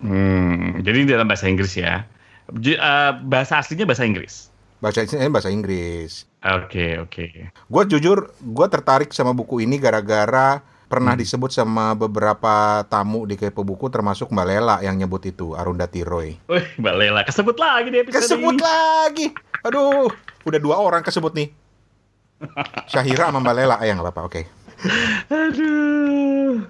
Hmm, 0.00 0.80
jadi 0.80 1.04
dalam 1.04 1.28
bahasa 1.28 1.44
Inggris 1.44 1.76
ya. 1.76 2.08
J- 2.56 2.80
uh, 2.80 3.20
bahasa 3.20 3.60
aslinya 3.60 3.84
bahasa 3.84 4.08
Inggris. 4.08 4.48
Bahasa 4.80 5.04
ini 5.04 5.28
bahasa 5.28 5.52
Inggris. 5.52 6.24
Oke, 6.40 6.96
oke. 6.96 7.52
Gue 7.52 7.82
jujur, 7.84 8.32
gue 8.32 8.66
tertarik 8.72 9.12
sama 9.12 9.36
buku 9.36 9.60
ini 9.60 9.76
gara-gara 9.76 10.64
pernah 10.88 11.12
disebut 11.12 11.52
sama 11.52 11.92
beberapa 11.92 12.82
tamu 12.88 13.28
di 13.28 13.36
Kepo 13.36 13.60
Buku 13.62 13.92
termasuk 13.92 14.32
Mbak 14.32 14.46
Lela 14.48 14.76
yang 14.80 14.96
nyebut 14.96 15.20
itu 15.28 15.52
Arundhati 15.52 16.00
Roy. 16.02 16.40
Wih, 16.48 16.66
Mbak 16.80 16.94
Lela 16.96 17.20
kesebut 17.28 17.56
lagi 17.60 17.88
di 17.92 17.98
episode 18.00 18.16
Kesebut 18.24 18.56
ini. 18.56 18.64
lagi. 18.64 19.26
Aduh, 19.68 20.08
udah 20.48 20.60
dua 20.60 20.80
orang 20.80 21.04
kesebut 21.04 21.36
nih. 21.36 21.52
Syahira 22.90 23.28
sama 23.28 23.44
Mbak 23.44 23.54
Lela, 23.54 23.76
ah, 23.76 23.84
ya 23.84 23.92
nggak 23.94 24.08
apa-apa. 24.08 24.22
Oke. 24.26 24.42
Aduh. 25.42 26.62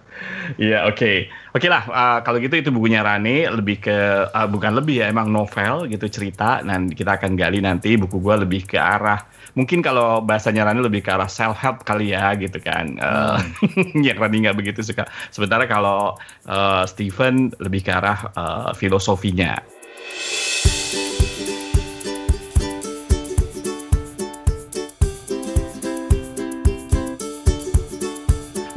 Iya, 0.57 0.89
oke. 0.89 1.29
Oke 1.53 1.67
lah, 1.69 1.85
uh, 1.89 2.19
kalau 2.25 2.41
gitu 2.41 2.57
itu 2.57 2.71
bukunya 2.73 3.05
Rane 3.05 3.49
lebih 3.53 3.85
ke 3.85 4.29
uh, 4.29 4.49
bukan 4.49 4.79
lebih 4.79 5.05
ya, 5.05 5.07
emang 5.13 5.29
novel 5.29 5.89
gitu 5.93 6.09
cerita. 6.09 6.65
Dan 6.65 6.89
kita 6.93 7.21
akan 7.21 7.37
gali 7.37 7.61
nanti 7.61 7.95
buku 8.01 8.17
gua 8.21 8.41
lebih 8.41 8.65
ke 8.65 8.81
arah 8.81 9.39
mungkin 9.59 9.83
kalau 9.83 10.23
bahasanya 10.23 10.71
Rani 10.71 10.87
lebih 10.87 11.03
ke 11.03 11.11
arah 11.11 11.27
self 11.27 11.59
help 11.59 11.83
kali 11.83 12.15
ya 12.15 12.31
gitu 12.39 12.63
kan. 12.63 12.95
Uh, 13.03 13.43
yang 14.07 14.23
Rani 14.23 14.47
nggak 14.47 14.55
begitu 14.55 14.87
suka. 14.87 15.11
Sementara 15.35 15.67
kalau 15.67 16.15
uh, 16.47 16.85
Steven 16.87 17.51
lebih 17.59 17.83
ke 17.83 17.91
arah 17.91 18.31
uh, 18.39 18.71
filosofinya. 18.79 19.59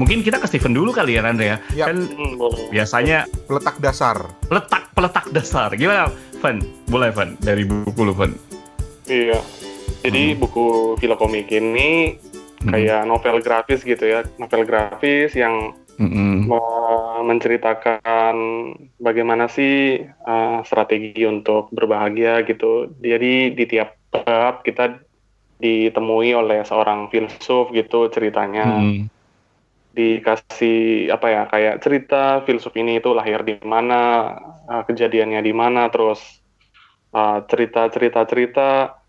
Mungkin 0.01 0.25
kita 0.25 0.41
ke 0.41 0.49
Steven 0.49 0.73
dulu 0.73 0.89
kali 0.89 1.13
ya 1.13 1.21
Randre 1.21 1.45
ya. 1.45 1.57
Ya. 1.77 1.85
Kan 1.93 2.09
Hmm, 2.09 2.41
biasanya 2.73 3.29
Letak 3.45 3.77
dasar. 3.77 4.17
letak 4.49 4.89
peletak 4.97 5.29
dasar. 5.29 5.69
Gimana, 5.77 6.09
Van? 6.41 6.57
Boleh, 6.89 7.13
Van? 7.13 7.37
Dari 7.37 7.61
buku 7.69 8.01
lu, 8.01 8.17
Van. 8.17 8.33
Iya. 9.05 9.37
Jadi 10.01 10.33
buku 10.33 10.97
filokomik 10.97 11.53
ini 11.53 12.17
Hmm. 12.65 12.73
kayak 12.73 13.05
novel 13.05 13.41
grafis 13.41 13.81
gitu 13.81 14.05
ya, 14.05 14.21
novel 14.37 14.65
grafis 14.65 15.33
yang 15.33 15.73
uh, 16.49 17.21
menceritakan 17.21 18.33
bagaimana 18.97 19.45
sih 19.49 20.01
uh, 20.01 20.61
strategi 20.65 21.25
untuk 21.25 21.69
berbahagia 21.69 22.41
gitu. 22.45 22.89
Jadi 23.01 23.53
di 23.53 23.65
tiap 23.65 23.97
bab 24.09 24.61
kita 24.65 24.97
ditemui 25.61 26.33
oleh 26.33 26.65
seorang 26.65 27.09
filsuf 27.09 27.69
gitu 27.69 28.09
ceritanya. 28.09 28.65
Hmm. 28.65 29.05
Dikasih 29.91 31.11
apa 31.11 31.27
ya 31.27 31.41
kayak 31.51 31.83
cerita 31.83 32.41
filsuf 32.47 32.71
ini 32.79 33.03
itu 33.03 33.11
lahir 33.11 33.43
di 33.43 33.59
mana, 33.63 34.33
uh, 34.67 34.83
kejadiannya 34.87 35.43
di 35.43 35.53
mana, 35.53 35.91
terus 35.91 36.19
uh, 37.11 37.43
cerita-cerita-cerita 37.47 39.01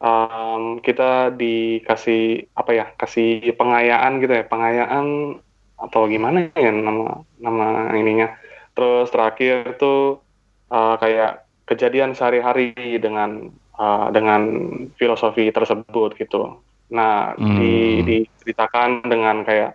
um, 0.00 0.80
kita 0.84 1.32
dikasih 1.34 2.52
apa 2.52 2.70
ya 2.72 2.86
kasih 2.96 3.56
pengayaan 3.56 4.20
gitu 4.20 4.32
ya 4.36 4.44
pengayaan 4.44 5.38
atau 5.76 6.08
gimana 6.08 6.48
ya 6.56 6.72
nama 6.72 7.20
nama 7.36 7.92
ininya 7.92 8.32
terus 8.72 9.12
terakhir 9.12 9.76
tuh 9.76 10.24
uh, 10.72 10.96
kayak 10.96 11.44
kejadian 11.68 12.16
sehari-hari 12.16 12.72
dengan 12.96 13.52
uh, 13.76 14.08
dengan 14.08 14.72
filosofi 14.96 15.48
tersebut 15.52 16.16
gitu 16.16 16.60
nah 16.86 17.34
Hmm. 17.34 17.58
di 17.58 17.74
diceritakan 18.06 19.10
dengan 19.10 19.42
kayak 19.42 19.74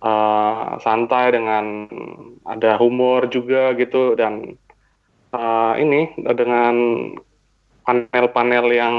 uh, 0.00 0.76
santai 0.80 1.32
dengan 1.32 1.86
ada 2.44 2.76
humor 2.80 3.28
juga 3.28 3.72
gitu 3.76 4.16
dan 4.16 4.56
uh, 5.32 5.74
ini 5.76 6.12
dengan 6.36 6.74
panel-panel 7.84 8.66
yang 8.72 8.96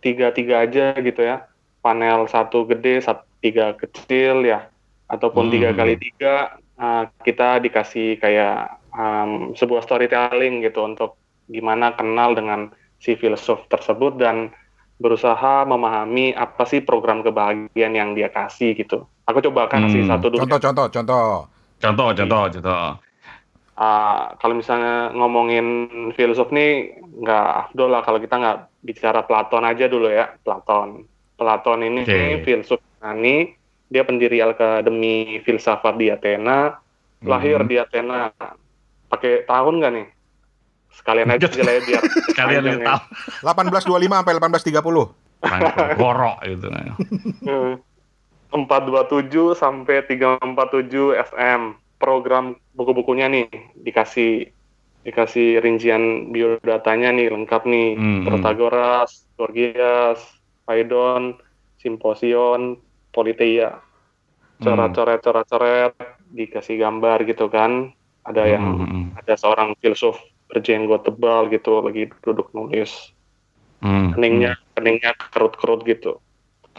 tiga-tiga 0.00 0.64
aja 0.64 0.96
gitu 0.96 1.20
ya 1.20 1.44
panel 1.80 2.28
satu 2.28 2.64
gede 2.68 3.04
satu 3.04 3.24
tiga 3.40 3.72
kecil 3.76 4.44
ya 4.44 4.68
ataupun 5.08 5.48
Hmm. 5.48 5.54
tiga 5.56 5.70
kali 5.72 5.94
tiga 5.96 6.34
uh, 6.76 7.08
kita 7.24 7.60
dikasih 7.64 8.20
kayak 8.20 8.80
um, 8.92 9.56
sebuah 9.56 9.84
storytelling 9.84 10.60
gitu 10.64 10.84
untuk 10.84 11.16
gimana 11.50 11.96
kenal 11.96 12.36
dengan 12.36 12.70
si 13.00 13.16
filsuf 13.16 13.64
tersebut 13.72 14.20
dan 14.20 14.52
berusaha 15.00 15.64
memahami 15.64 16.36
apa 16.36 16.68
sih 16.68 16.84
program 16.84 17.24
kebahagiaan 17.24 17.96
yang 17.96 18.12
dia 18.12 18.28
kasih 18.28 18.76
gitu 18.76 19.08
aku 19.30 19.40
coba 19.42 19.66
kasih 19.66 20.02
Hmm. 20.02 20.10
satu 20.10 20.26
dulu 20.28 20.40
Contoh, 20.42 20.60
contoh, 20.60 20.86
contoh. 20.88 21.28
Contoh, 21.78 22.08
contoh, 22.12 22.42
contoh. 22.50 22.84
Ah, 23.74 24.36
kalau 24.36 24.54
misalnya 24.54 25.08
ngomongin 25.10 25.66
filsuf 26.12 26.50
nih 26.50 26.92
nggak 27.16 27.46
afdol 27.64 27.88
lah 27.88 28.02
kalau 28.02 28.18
kita 28.18 28.36
nggak 28.36 28.58
bicara 28.82 29.24
Platon 29.24 29.64
aja 29.64 29.86
dulu 29.86 30.04
ya 30.06 30.36
Platon 30.38 31.08
Platon 31.34 31.80
ini 31.80 32.04
Oke. 32.04 32.44
filsuf 32.44 32.76
Yunani 33.00 33.56
dia 33.88 34.04
pendiri 34.04 34.36
Akademi 34.38 35.40
Filsafat 35.40 35.96
di 35.96 36.06
Athena 36.06 36.76
lahir 37.20 37.58
Mhm. 37.58 37.68
di 37.68 37.76
Athena 37.76 38.28
pakai 39.06 39.42
tahun 39.42 39.80
nggak 39.80 39.92
nih 39.92 40.06
sekalian 40.92 41.28
aja 41.30 41.48
lah 41.48 41.72
ya 41.72 41.80
biar 41.80 42.02
Kalian 42.36 42.60
panjang 42.60 42.64
yang 42.66 42.80
ya. 42.80 42.86
tahu 42.86 43.00
1825 43.40 44.12
sampai 44.12 44.34
1830. 44.36 45.08
gorok 45.96 46.36
gitu. 46.44 46.66
Hmm. 48.50 48.66
427 48.66 49.54
sampai 49.54 50.02
347 50.06 51.14
SM 51.14 51.60
program 52.02 52.58
buku-bukunya 52.74 53.30
nih 53.30 53.46
dikasih 53.78 54.50
dikasih 55.00 55.64
rincian 55.64 56.28
biodatanya 56.34 57.14
nih 57.14 57.32
lengkap 57.32 57.62
nih. 57.64 57.88
Hmm, 57.96 58.22
Protagoras, 58.26 59.24
Gorgias, 59.38 60.20
Phaedon, 60.68 61.40
Simposion, 61.80 62.76
Politeia 63.10 63.80
Hmm. 64.60 64.76
coret-coret 64.76 65.20
coret-coret 65.24 65.92
dikasih 66.36 66.76
gambar 66.76 67.24
gitu 67.24 67.48
kan. 67.48 67.90
Ada 68.28 68.44
yang 68.44 68.84
Hmm, 68.84 69.04
ada 69.16 69.34
seorang 69.40 69.72
filsuf 69.80 70.20
berjenggot 70.52 71.08
tebal 71.08 71.48
gitu 71.48 71.80
lagi 71.80 72.12
duduk 72.20 72.52
nulis. 72.52 72.92
Hmm, 73.80 74.12
keningnya 74.12 74.60
keningnya 74.76 75.16
kerut-kerut 75.32 75.80
gitu. 75.88 76.20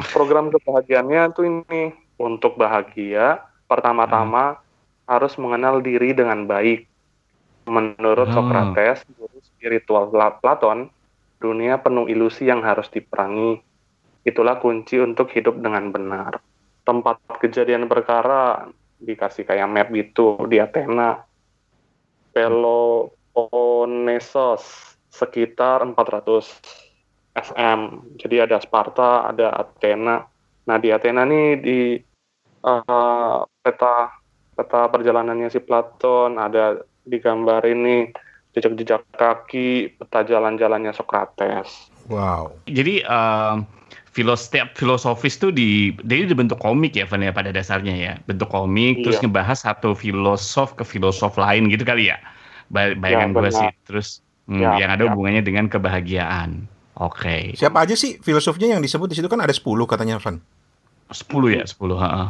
Program 0.09 0.49
kebahagiaannya 0.49 1.21
tuh 1.31 1.45
ini 1.45 1.93
untuk 2.17 2.57
bahagia 2.57 3.45
pertama-tama 3.65 4.57
harus 5.05 5.33
mengenal 5.37 5.79
diri 5.79 6.11
dengan 6.11 6.45
baik. 6.45 6.89
Menurut 7.69 8.27
Ah. 8.29 8.33
Socrates, 8.33 9.05
guru 9.13 9.37
spiritual 9.39 10.09
Pla- 10.09 10.37
Platon, 10.41 10.89
dunia 11.37 11.77
penuh 11.77 12.09
ilusi 12.09 12.49
yang 12.49 12.65
harus 12.65 12.89
diperangi. 12.89 13.61
Itulah 14.21 14.57
kunci 14.57 14.97
untuk 14.97 15.29
hidup 15.29 15.61
dengan 15.61 15.89
benar. 15.89 16.41
Tempat 16.81 17.21
kejadian 17.37 17.85
perkara 17.85 18.65
dikasih 18.97 19.45
kayak 19.45 19.69
map 19.69 19.87
gitu 19.93 20.41
di 20.45 20.57
Athena. 20.57 21.21
Peloponnesos 22.31 24.63
sekitar 25.11 25.83
400 25.83 26.47
SM. 27.33 27.79
Jadi 28.19 28.35
ada 28.39 28.57
Sparta, 28.57 29.27
ada 29.27 29.55
Athena. 29.55 30.25
Nah 30.67 30.77
di 30.77 30.89
Athena 30.89 31.23
nih 31.23 31.47
di 31.57 31.79
eh, 32.61 33.37
peta 33.61 33.95
peta 34.51 34.81
perjalanannya 34.87 35.47
si 35.47 35.59
Platon 35.59 36.35
ada 36.35 36.77
digambar 37.01 37.65
ini 37.65 38.11
jejak-jejak 38.51 39.07
kaki, 39.15 39.95
peta 39.95 40.27
jalan-jalannya 40.27 40.91
Socrates. 40.91 41.87
Wow. 42.11 42.51
Jadi 42.67 42.99
em, 42.99 43.63
filos 44.11 44.51
setiap 44.51 44.75
filosofis 44.75 45.39
tuh 45.39 45.55
di 45.55 45.95
jadi 46.03 46.27
dibentuk 46.27 46.59
komik 46.59 46.99
ya 46.99 47.07
Van 47.07 47.23
ya 47.23 47.31
pada 47.31 47.55
dasarnya 47.55 47.95
ya 47.95 48.13
bentuk 48.27 48.51
komik 48.51 49.07
terus 49.07 49.17
Iya. 49.17 49.31
ngebahas 49.31 49.57
satu 49.63 49.95
filosof 49.95 50.75
ke 50.75 50.83
filosof 50.83 51.39
lain 51.39 51.71
gitu 51.71 51.87
kali 51.87 52.11
ya 52.11 52.19
Ba- 52.67 52.91
bayangan 52.99 53.31
gue 53.31 53.39
benar. 53.47 53.55
sih 53.55 53.69
terus 53.87 54.07
hmm, 54.51 54.59
Ya, 54.59 54.83
yang 54.83 54.91
ada 54.91 55.07
ya. 55.07 55.15
hubungannya 55.15 55.39
dengan 55.39 55.71
kebahagiaan 55.71 56.67
oke 57.01 57.57
Siapa 57.57 57.81
aja 57.81 57.97
sih 57.97 58.21
filosofnya 58.21 58.77
yang 58.77 58.81
disebut 58.85 59.09
di 59.09 59.17
situ 59.17 59.25
kan 59.25 59.41
ada 59.41 59.51
10 59.51 59.65
katanya 59.89 60.21
Van. 60.21 60.37
10 61.09 61.57
ya 61.57 61.65
10 61.65 61.97
heeh. 61.97 62.27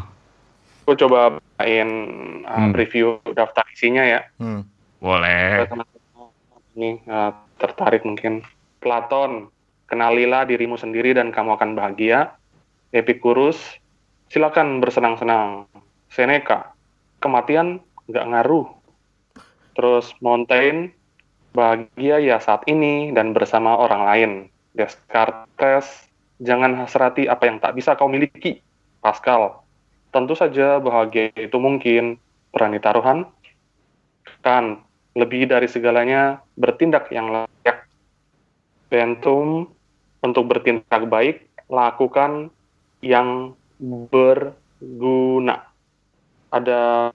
Aku 0.82 0.98
coba 0.98 1.38
main 1.60 1.90
uh, 2.48 2.58
Hmm. 2.58 2.74
review 2.74 3.20
daftar 3.36 3.68
isinya 3.70 4.02
ya. 4.02 4.24
Hmm. 4.40 4.64
boleh 5.02 5.66
ini 6.76 6.98
uh, 7.06 7.36
tertarik 7.60 8.02
mungkin. 8.08 8.42
Platon, 8.82 9.54
kenalilah 9.86 10.50
dirimu 10.50 10.74
sendiri 10.74 11.14
dan 11.14 11.30
kamu 11.30 11.54
akan 11.54 11.78
bahagia. 11.78 12.34
Epicurus, 12.90 13.62
silakan 14.34 14.82
bersenang-senang. 14.82 15.70
Seneca, 16.10 16.74
kematian 17.22 17.78
nggak 18.10 18.26
ngaruh. 18.26 18.68
Terus 19.78 20.12
Montaigne, 20.20 20.92
bahagia 21.54 22.20
ya 22.20 22.38
saat 22.42 22.66
ini 22.66 23.14
dan 23.14 23.32
bersama 23.32 23.78
orang 23.78 24.04
lain. 24.04 24.32
Descartes, 24.72 26.08
jangan 26.40 26.76
hasrati 26.80 27.28
apa 27.28 27.48
yang 27.48 27.58
tak 27.60 27.76
bisa 27.76 27.96
kau 28.00 28.08
miliki. 28.08 28.64
Pascal, 29.02 29.66
tentu 30.14 30.38
saja 30.38 30.78
bahagia 30.78 31.34
itu 31.36 31.58
mungkin. 31.58 32.22
Berani 32.52 32.84
taruhan? 32.84 33.26
Kant, 34.44 34.84
lebih 35.16 35.48
dari 35.48 35.72
segalanya 35.72 36.44
bertindak 36.60 37.08
yang 37.12 37.32
layak. 37.32 37.88
Bentum, 38.92 39.72
untuk 40.22 40.46
bertindak 40.52 41.08
baik, 41.10 41.48
lakukan 41.72 42.54
yang 43.02 43.58
berguna. 43.82 45.66
Ada 46.54 47.10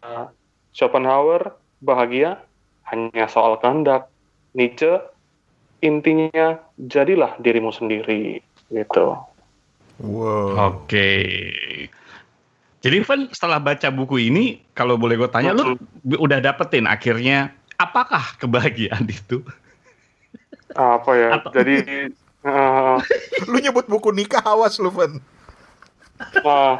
Schopenhauer, 0.74 1.54
bahagia 1.78 2.42
hanya 2.90 3.30
soal 3.30 3.60
kehendak. 3.62 4.10
Nietzsche, 4.56 4.98
intinya 5.86 6.58
jadilah 6.76 7.38
dirimu 7.38 7.70
sendiri. 7.70 8.42
Gitu. 8.66 9.06
Wow. 9.96 10.52
oke 10.76 11.08
jadi 12.84 12.96
Van 13.00 13.32
setelah 13.32 13.56
baca 13.56 13.88
buku 13.88 14.28
ini 14.28 14.60
kalau 14.76 15.00
boleh 15.00 15.16
gue 15.16 15.30
tanya 15.32 15.56
lu 15.56 15.72
b- 16.04 16.20
udah 16.20 16.36
dapetin 16.36 16.84
akhirnya 16.84 17.48
apakah 17.80 18.36
kebahagiaan 18.36 19.08
itu 19.16 19.40
Apa 20.76 21.10
ya? 21.16 21.28
Atau- 21.40 21.54
Jadi 21.56 21.76
eh, 22.44 22.96
Lu 23.48 23.56
nyebut 23.56 23.88
buku 23.88 24.12
nikah 24.12 24.44
awas 24.44 24.76
lu 24.76 24.92
Van. 24.92 25.16
Wah, 26.44 26.76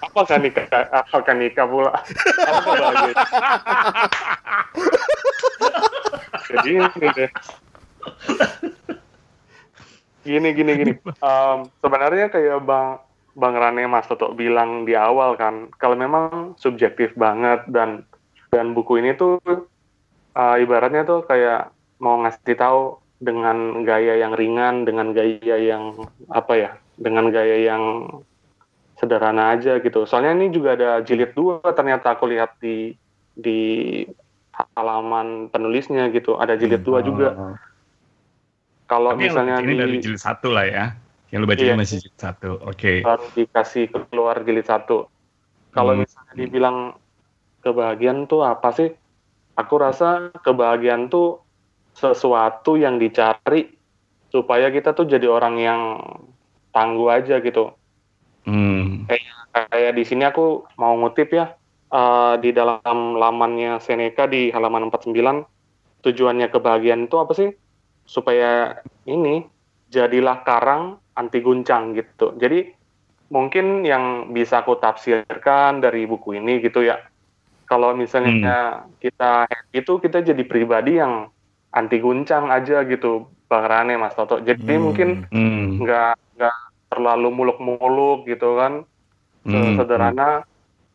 apa 0.00 0.20
kan 0.24 0.40
nikah? 0.40 0.64
Apa 0.72 1.16
kan 1.20 1.36
nikah 1.36 1.68
pula? 1.68 1.92
Apa 1.92 2.60
kebahagiaan? 2.64 3.16
Jadi 6.48 6.68
ini 6.80 7.06
deh. 7.12 7.30
Gini 10.26 10.48
gini 10.58 10.72
gini. 10.74 10.92
Em, 11.22 11.58
sebenarnya 11.78 12.26
kayak 12.34 12.66
bang 12.66 12.98
Bang 13.36 13.52
Rane 13.52 13.84
Mas 13.84 14.08
Toto 14.08 14.32
bilang 14.32 14.88
di 14.88 14.96
awal 14.96 15.36
kan, 15.36 15.68
kalau 15.76 15.92
memang 15.92 16.56
subjektif 16.56 17.12
banget 17.14 17.68
dan 17.68 18.08
dan 18.48 18.72
buku 18.72 18.98
ini 19.04 19.12
tuh 19.12 19.36
eh, 20.32 20.56
ibaratnya 20.64 21.04
tuh 21.04 21.22
kayak 21.28 21.68
mau 22.00 22.16
ngasih 22.24 22.56
tahu 22.56 22.96
dengan 23.20 23.84
gaya 23.84 24.16
yang 24.20 24.32
ringan, 24.32 24.88
dengan 24.88 25.12
gaya 25.12 25.56
yang 25.60 25.96
apa 26.32 26.52
ya, 26.56 26.70
dengan 26.96 27.28
gaya 27.28 27.60
yang 27.60 28.08
sederhana 28.96 29.52
aja 29.52 29.80
gitu. 29.84 30.08
Soalnya 30.08 30.32
ini 30.36 30.48
juga 30.48 30.72
ada 30.72 31.04
jilid 31.04 31.36
dua 31.36 31.60
ternyata 31.76 32.16
aku 32.16 32.28
lihat 32.32 32.56
di 32.60 32.96
di 33.36 33.60
halaman 34.72 35.52
penulisnya 35.52 36.08
gitu. 36.08 36.40
Ada 36.40 36.56
jilid 36.56 36.80
dua 36.80 37.04
juga. 37.04 37.60
Kalau 38.86 39.14
Tapi 39.14 39.26
misalnya 39.26 39.58
lu 39.58 39.66
bacain 39.66 39.78
dari 39.82 39.94
di, 39.98 40.02
jilid 40.06 40.20
satu 40.22 40.48
lah 40.54 40.66
ya. 40.66 40.84
Yang 41.34 41.40
lu 41.42 41.46
baca 41.50 41.62
Iya. 41.66 41.74
masih 41.74 41.96
jilid 42.06 42.18
satu. 42.18 42.50
Oke. 42.62 42.92
baru 43.02 43.26
dikasih 43.34 43.84
keluar 43.90 44.36
jilid 44.46 44.66
satu. 44.66 45.10
Kalau 45.74 45.92
Hmm. 45.92 46.06
misalnya 46.06 46.34
dibilang 46.38 46.76
kebahagiaan 47.60 48.30
tuh 48.30 48.46
apa 48.46 48.70
sih? 48.72 48.94
Aku 49.58 49.74
rasa 49.76 50.30
kebahagiaan 50.40 51.10
tuh 51.10 51.42
sesuatu 51.92 52.76
yang 52.76 53.00
dicari 53.00 53.72
supaya 54.28 54.68
kita 54.68 54.92
tuh 54.92 55.08
jadi 55.08 55.26
orang 55.26 55.56
yang 55.56 55.80
tangguh 56.70 57.08
aja 57.08 57.40
gitu. 57.40 57.72
Hmm. 58.44 59.08
Kayak 59.52 59.96
di 59.96 60.04
sini 60.04 60.28
aku 60.28 60.68
mau 60.76 60.92
ngutip 60.94 61.32
ya 61.32 61.56
eh, 61.88 62.34
di 62.38 62.52
dalam 62.52 63.16
lamannya 63.16 63.80
Seneca 63.80 64.28
di 64.28 64.52
halaman 64.52 64.92
49 64.92 65.42
tujuannya 66.04 66.52
kebahagiaan 66.52 67.08
itu 67.08 67.16
apa 67.16 67.32
sih? 67.32 67.50
Supaya 68.06 68.78
ini 69.04 69.44
jadilah 69.90 70.42
karang 70.46 70.98
anti 71.14 71.42
guncang 71.42 71.94
gitu. 71.94 72.34
Jadi 72.38 72.70
mungkin 73.30 73.82
yang 73.82 74.30
bisa 74.30 74.62
aku 74.62 74.78
tafsirkan 74.78 75.82
dari 75.82 76.06
buku 76.06 76.38
ini 76.38 76.62
gitu 76.62 76.86
ya. 76.86 76.98
Kalau 77.66 77.98
misalnya 77.98 78.86
kita 79.02 79.50
happy 79.50 79.82
itu 79.82 79.92
kita 79.98 80.22
jadi 80.22 80.42
pribadi 80.46 81.02
yang 81.02 81.26
anti 81.74 81.98
guncang 81.98 82.48
aja 82.48 82.86
gitu, 82.86 83.34
Bang 83.50 83.66
Rane, 83.66 83.98
Mas 83.98 84.14
Toto. 84.14 84.38
Jadi 84.38 84.70
Hmm. 84.70 84.82
mungkin 84.86 85.08
Hmm. 85.34 85.82
nggak 85.82 86.14
nggak 86.38 86.56
terlalu 86.94 87.28
muluk-muluk 87.34 88.30
gitu 88.30 88.54
kan 88.54 88.86
Hmm. 89.46 89.74
sederhana 89.78 90.42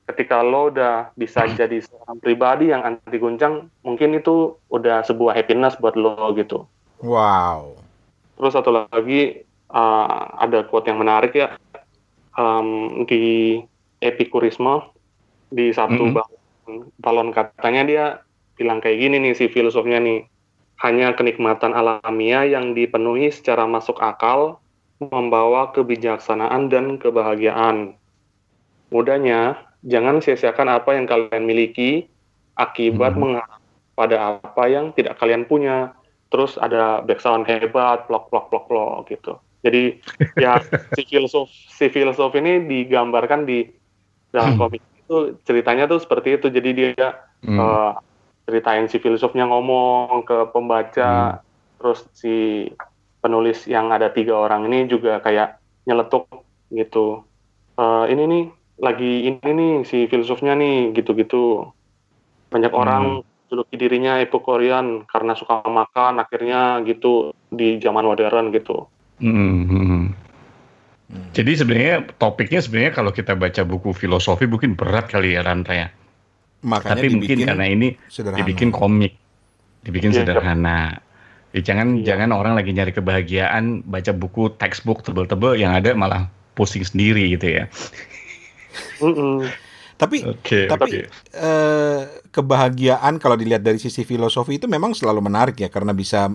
ketika 0.08 0.43
lo 0.43 0.71
udah 0.71 1.15
bisa 1.15 1.47
jadi 1.60 1.80
seorang 1.80 2.19
pribadi 2.19 2.71
yang 2.71 2.84
anti 2.84 3.17
guncang 3.19 3.71
mungkin 3.84 4.15
itu 4.15 4.60
udah 4.67 5.04
sebuah 5.08 5.36
happiness 5.36 5.80
buat 5.80 5.95
lo 5.95 6.36
gitu 6.36 6.67
Wow. 7.01 7.77
terus 8.37 8.53
satu 8.53 8.73
lagi 8.73 9.45
uh, 9.69 10.09
ada 10.37 10.65
quote 10.65 10.89
yang 10.89 10.97
menarik 10.97 11.33
ya 11.33 11.53
um, 12.33 13.03
di 13.05 13.57
epikurisme 14.01 14.81
di 15.49 15.69
satu 15.69 16.09
Mhm. 16.09 16.13
balon, 16.15 16.37
balon 16.97 17.29
katanya 17.29 17.81
dia 17.85 18.05
bilang 18.55 18.79
kayak 18.79 18.97
gini 18.97 19.17
nih 19.19 19.33
si 19.33 19.45
filosofnya 19.45 20.01
nih 20.01 20.25
hanya 20.81 21.13
kenikmatan 21.13 21.73
alamiah 21.73 22.45
yang 22.45 22.73
dipenuhi 22.73 23.29
secara 23.29 23.69
masuk 23.69 24.01
akal 24.01 24.57
membawa 24.97 25.69
kebijaksanaan 25.73 26.69
dan 26.69 26.97
kebahagiaan. 26.97 27.93
Mudahnya, 28.89 29.55
jangan 29.81 30.21
sia-siakan 30.21 30.67
apa 30.67 30.93
yang 30.97 31.05
kalian 31.05 31.45
miliki 31.45 32.05
akibat 32.57 33.13
Hmm. 33.13 33.21
mengharap 33.37 33.61
pada 33.93 34.41
apa 34.41 34.63
yang 34.67 34.93
tidak 34.93 35.17
kalian 35.17 35.45
punya. 35.45 35.93
Terus 36.31 36.55
ada 36.55 37.03
background 37.03 37.43
hebat, 37.43 38.07
plok 38.07 38.31
plok 38.31 38.47
plok 38.47 38.65
plok 38.71 39.11
gitu. 39.11 39.35
Jadi 39.61 39.99
ya 40.39 40.63
si 40.95 41.03
filosof 41.03 41.51
si 41.51 41.91
filosof 41.91 42.31
ini 42.39 42.63
digambarkan 42.65 43.43
di 43.43 43.67
dalam 44.31 44.55
Hmm. 44.55 44.71
komik 44.71 44.81
itu 44.95 45.35
ceritanya 45.43 45.91
tuh 45.91 45.99
seperti 45.99 46.39
itu. 46.39 46.47
Jadi 46.47 46.69
dia 46.71 47.07
Hmm. 47.43 47.59
eh, 47.59 47.91
ceritain 48.47 48.87
si 48.87 48.97
filosofnya 49.03 49.43
ngomong 49.49 50.23
ke 50.23 50.49
pembaca, 50.55 51.41
terus 51.77 52.07
si 52.15 52.65
penulis 53.21 53.67
yang 53.69 53.91
ada 53.93 54.09
tiga 54.09 54.33
orang 54.39 54.65
ini 54.71 54.87
juga 54.87 55.19
kayak 55.19 55.59
nyeletuk 55.85 56.25
gitu. 56.71 57.27
Eh, 57.75 58.05
ini 58.13 58.23
nih 58.29 58.43
lagi 58.81 59.13
ini 59.29 59.49
nih 59.51 59.71
si 59.85 60.07
filosofnya 60.07 60.55
nih 60.57 60.95
gitu-gitu. 60.95 61.69
Banyak 62.49 62.73
orang 62.73 63.21
juluki 63.51 63.75
dirinya 63.75 64.23
epikurian 64.23 65.03
karena 65.03 65.35
suka 65.35 65.59
makan, 65.67 66.23
akhirnya 66.23 66.79
gitu 66.87 67.35
di 67.51 67.83
zaman 67.83 68.07
modern 68.07 68.55
gitu. 68.55 68.87
Hmm, 69.19 69.67
hmm. 69.67 69.83
Hmm. 71.11 71.27
Jadi 71.35 71.51
sebenarnya 71.59 72.07
topiknya 72.15 72.63
sebenarnya 72.63 72.95
kalau 72.95 73.11
kita 73.11 73.35
baca 73.35 73.67
buku 73.67 73.91
filosofi 73.91 74.47
mungkin 74.47 74.79
berat 74.79 75.11
kali 75.11 75.35
ya 75.35 75.43
Ranta 75.43 75.75
ya. 75.75 75.91
Makanya 76.63 76.95
Tapi 76.95 77.07
mungkin 77.11 77.37
karena 77.43 77.65
ini 77.67 77.87
sederhana. 78.07 78.39
dibikin 78.39 78.71
komik, 78.71 79.19
dibikin 79.83 80.15
Iya. 80.15 80.23
sederhana. 80.23 81.03
Jadi 81.51 81.63
jangan 81.67 81.87
Iya. 81.99 82.15
jangan 82.15 82.29
orang 82.31 82.53
lagi 82.55 82.71
nyari 82.71 82.95
kebahagiaan 82.95 83.83
baca 83.83 84.15
buku 84.15 84.55
textbook 84.55 85.03
tebel-tebel 85.03 85.59
yang 85.59 85.75
ada 85.75 85.91
malah 85.91 86.31
pusing 86.55 86.87
sendiri 86.87 87.35
gitu 87.35 87.59
ya. 87.59 87.67
Mm-mm. 89.03 89.51
Tapi 90.01 90.25
Oke, 90.25 90.65
Tapi- 90.65 91.05
oke. 91.05 91.13
eh, 91.31 92.01
kebahagiaan 92.27 93.21
kalau 93.21 93.37
dilihat 93.37 93.61
dari 93.61 93.77
sisi 93.77 94.01
filosofi 94.01 94.57
itu 94.57 94.65
memang 94.65 94.97
selalu 94.97 95.21
menarik 95.21 95.53
ya 95.55 95.69
karena 95.69 95.93
bisa 95.93 96.25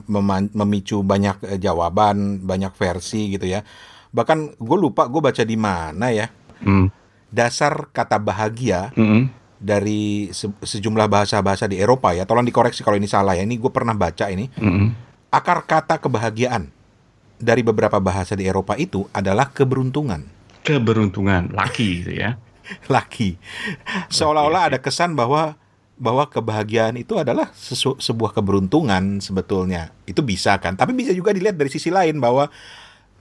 memicu 0.54 1.02
banyak 1.02 1.42
eh, 1.44 1.58
jawaban, 1.58 2.38
banyak 2.40 2.70
versi 2.72 3.34
gitu 3.34 3.42
ya. 3.44 3.66
Bahkan 4.08 4.54
gue 4.56 4.78
lupa 4.78 5.04
gue 5.04 5.18
baca 5.18 5.42
di 5.42 5.58
mana 5.58 6.08
ya 6.08 6.30
Hmm, 6.56 6.88
dasar 7.28 7.90
kata 7.90 8.16
bahagia 8.16 8.94
hmm, 8.94 9.28
dari 9.58 10.30
se- 10.30 10.56
sejumlah 10.56 11.04
bahasa-bahasa 11.04 11.66
di 11.66 11.76
Eropa 11.76 12.14
ya. 12.14 12.22
Tolong 12.22 12.46
dikoreksi 12.46 12.80
kalau 12.80 12.96
ini 12.96 13.04
salah 13.04 13.34
ya. 13.34 13.42
Ini 13.42 13.58
gue 13.58 13.68
pernah 13.68 13.92
baca 13.92 14.30
ini 14.30 14.46
hmm. 14.48 14.86
akar 15.28 15.66
kata 15.66 15.98
kebahagiaan 15.98 16.70
dari 17.36 17.60
beberapa 17.60 17.98
bahasa 17.98 18.32
di 18.32 18.46
Eropa 18.46 18.78
itu 18.78 19.04
adalah 19.10 19.50
keberuntungan. 19.50 20.24
Keberuntungan, 20.62 21.52
laki 21.52 22.00
gitu 22.00 22.12
ya. 22.16 22.40
laki. 22.94 23.36
Seolah-olah 24.08 24.72
ada 24.72 24.78
kesan 24.78 25.12
bahwa 25.12 25.54
bahwa 25.96 26.28
kebahagiaan 26.28 26.92
itu 26.94 27.16
adalah 27.16 27.48
sesu- 27.56 27.96
sebuah 27.96 28.32
keberuntungan 28.32 29.18
sebetulnya. 29.18 29.96
Itu 30.04 30.20
bisa 30.20 30.60
kan? 30.60 30.76
Tapi 30.76 30.92
bisa 30.92 31.10
juga 31.10 31.32
dilihat 31.32 31.56
dari 31.56 31.72
sisi 31.72 31.88
lain 31.88 32.20
bahwa 32.20 32.52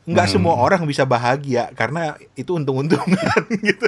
nggak 0.05 0.27
Hmm. 0.27 0.35
semua 0.37 0.59
orang 0.59 0.83
bisa 0.83 1.01
bahagia 1.01 1.71
karena 1.73 2.13
itu 2.35 2.53
untung-untungan 2.53 3.41
gitu. 3.65 3.87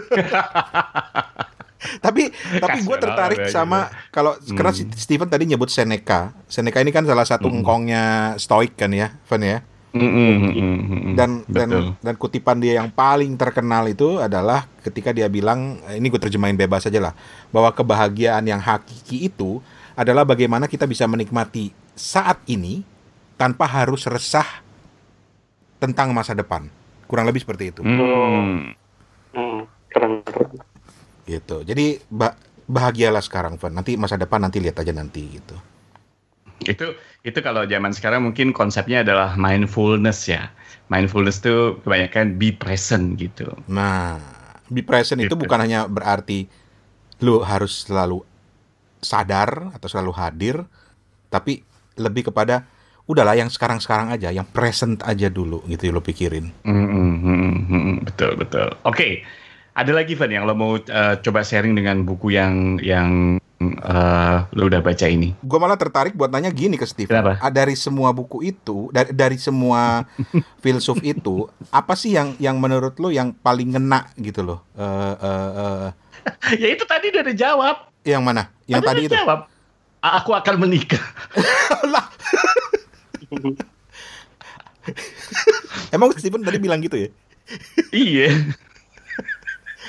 tapi 2.01 2.33
tapi 2.57 2.77
gue 2.81 2.97
tertarik 2.97 3.39
ya, 3.45 3.53
sama 3.53 3.85
kalau 4.09 4.33
karena 4.49 4.73
Hmm. 4.73 4.89
si 4.89 5.03
Steven 5.03 5.29
tadi 5.29 5.45
nyebut 5.45 5.69
Seneca. 5.69 6.33
Seneca 6.47 6.81
ini 6.81 6.89
kan 6.89 7.05
salah 7.05 7.21
satu 7.21 7.47
Hmm. 7.47 7.61
engkongnya 7.61 8.33
Stoik 8.37 8.73
kan 8.73 8.89
ya, 8.91 9.13
Van 9.29 9.43
ya. 9.45 9.61
Hmm, 9.97 10.13
hmm, 10.13 10.35
hmm, 10.37 10.53
hmm, 10.53 10.79
hmm. 10.87 11.15
dan 11.17 11.29
Betul. 11.43 11.57
dan 11.57 11.69
dan 11.99 12.15
kutipan 12.15 12.57
dia 12.57 12.77
yang 12.77 12.89
paling 12.89 13.33
terkenal 13.33 13.83
itu 13.85 14.17
adalah 14.17 14.69
ketika 14.81 15.09
dia 15.09 15.25
bilang 15.27 15.81
ini 15.89 16.07
gue 16.07 16.21
terjemahin 16.21 16.53
bebas 16.53 16.85
aja 16.85 16.99
lah 17.01 17.13
bahwa 17.49 17.73
kebahagiaan 17.73 18.45
yang 18.45 18.61
hakiki 18.61 19.27
itu 19.27 19.59
adalah 19.93 20.23
bagaimana 20.23 20.69
kita 20.69 20.85
bisa 20.85 21.09
menikmati 21.09 21.73
saat 21.93 22.37
ini 22.45 22.85
tanpa 23.35 23.65
harus 23.65 24.05
resah 24.05 24.45
tentang 25.77 26.13
masa 26.13 26.33
depan 26.33 26.69
kurang 27.05 27.25
lebih 27.25 27.41
seperti 27.41 27.73
itu 27.73 27.81
Hmm. 27.81 28.73
Mm, 29.33 29.59
keren, 29.89 30.13
keren. 30.25 30.49
gitu 31.25 31.61
jadi 31.61 32.01
ba- 32.07 32.37
bahagialah 32.65 33.21
sekarang 33.21 33.55
Van 33.55 33.71
nanti 33.71 33.95
masa 33.95 34.17
depan 34.17 34.41
nanti 34.41 34.57
lihat 34.59 34.77
aja 34.77 34.91
nanti 34.91 35.37
gitu 35.37 35.55
Itu 36.65 36.97
itu 37.21 37.39
kalau 37.43 37.67
zaman 37.67 37.91
sekarang 37.91 38.23
mungkin 38.25 38.55
konsepnya 38.55 39.03
adalah 39.03 39.35
mindfulness 39.35 40.25
ya. 40.25 40.49
Mindfulness 40.87 41.43
itu 41.43 41.75
kebanyakan 41.83 42.39
be 42.39 42.55
present 42.55 43.19
gitu. 43.19 43.51
Nah, 43.67 44.17
be 44.71 44.79
present 44.81 45.19
itu 45.19 45.35
Gitu. 45.35 45.43
bukan 45.43 45.59
hanya 45.59 45.83
berarti 45.85 46.47
lu 47.19 47.43
harus 47.43 47.83
selalu 47.85 48.23
sadar 49.03 49.75
atau 49.75 49.87
selalu 49.91 50.11
hadir, 50.15 50.55
tapi 51.27 51.61
lebih 51.99 52.31
kepada 52.31 52.65
udahlah 53.07 53.35
yang 53.39 53.47
sekarang-sekarang 53.47 54.11
aja, 54.13 54.29
yang 54.31 54.45
present 54.47 54.99
aja 55.03 55.31
dulu 55.31 55.63
gitu 55.67 55.89
lo 55.91 56.03
pikirin. 56.03 56.51
Hmm, 56.67 57.15
hmm, 57.23 57.93
betul 58.07 58.35
betul. 58.35 58.67
Oke, 58.83 59.23
ada 59.77 59.91
lagi 59.93 60.17
Van 60.17 60.33
yang 60.33 60.49
lo 60.49 60.57
mau 60.57 60.73
eh, 60.81 61.15
coba 61.21 61.45
sharing 61.45 61.77
dengan 61.77 62.01
buku 62.01 62.33
yang 62.33 62.81
yang 62.81 63.37
eh, 63.61 64.37
lo 64.57 64.63
udah 64.65 64.81
baca 64.81 65.05
ini? 65.05 65.37
Gue 65.45 65.59
malah 65.61 65.77
tertarik 65.77 66.17
buat 66.17 66.33
nanya 66.33 66.49
gini 66.49 66.81
ke 66.81 66.85
Steve. 66.89 67.05
Kenapa? 67.05 67.37
Ah, 67.37 67.53
Dari 67.53 67.77
semua 67.77 68.09
buku 68.09 68.41
itu, 68.41 68.89
dari, 68.89 69.13
dari 69.13 69.37
semua 69.37 70.01
filsuf 70.65 70.97
itu, 71.05 71.45
apa 71.69 71.93
sih 71.93 72.17
yang 72.17 72.33
yang 72.41 72.57
menurut 72.57 72.97
lo 72.97 73.13
yang 73.13 73.37
paling 73.37 73.77
ngena 73.77 74.09
gitu 74.17 74.41
loh? 74.41 74.65
Eh, 74.73 75.15
eh, 75.21 75.49
eh, 75.61 75.87
ya 76.65 76.67
itu 76.73 76.83
tadi 76.89 77.13
udah 77.13 77.21
ada 77.21 77.35
jawab. 77.37 77.77
yang 78.01 78.25
mana? 78.25 78.49
Yang 78.65 78.81
tadi 78.81 79.01
udah 79.05 79.13
itu? 79.13 79.17
jawab. 79.21 79.39
Aku 80.01 80.31
akan 80.33 80.55
menikah. 80.57 81.03
lah. 81.93 82.07
Emang 85.93 86.15
Steven 86.17 86.41
tadi 86.41 86.57
bilang 86.57 86.81
gitu 86.81 86.97
ya? 86.97 87.09
iya. 87.91 88.31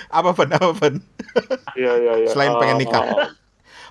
Apa 0.08 0.32
Van? 0.32 0.48
Apa 0.52 0.72
Van? 0.72 0.94
Iya, 1.76 1.92
iya, 2.00 2.12
iya. 2.24 2.28
Selain 2.28 2.56
pengen 2.56 2.80
Eh, 2.80 2.80
nikah. 2.84 3.04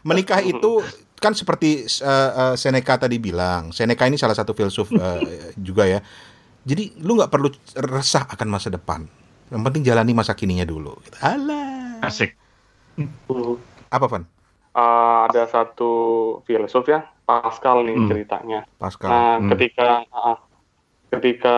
Menikah 0.01 0.41
itu 0.41 0.81
kan 1.17 1.33
seperti 1.33 1.85
eh, 1.85 2.31
eh, 2.33 2.55
Seneca 2.55 2.97
tadi 2.97 3.17
bilang. 3.17 3.69
Seneca 3.71 4.05
ini 4.05 4.17
salah 4.17 4.37
satu 4.37 4.53
filsuf 4.53 4.89
eh, 4.93 5.53
juga 5.57 5.85
ya. 5.85 5.99
Jadi 6.67 6.99
lu 6.99 7.15
nggak 7.15 7.31
perlu 7.31 7.47
resah 7.79 8.27
akan 8.27 8.47
masa 8.49 8.67
depan. 8.67 9.07
Yang 9.47 9.61
penting 9.63 9.83
jalani 9.87 10.11
masa 10.11 10.35
kininya 10.35 10.67
dulu. 10.67 10.91
Alah. 11.23 12.03
Asik. 12.03 12.35
Apa 13.87 14.05
Van? 14.09 14.25
uh, 14.77 15.25
ada 15.25 15.49
satu 15.49 15.91
filsuf 16.45 16.85
ya, 16.85 17.01
Pascal 17.25 17.81
nih 17.81 17.97
Hmm. 17.97 18.09
ceritanya. 18.09 18.59
Pascal. 18.77 19.09
Nah, 19.09 19.35
Hmm. 19.41 19.49
ketika 19.55 20.05
uh, 20.13 20.37
ketika 21.09 21.57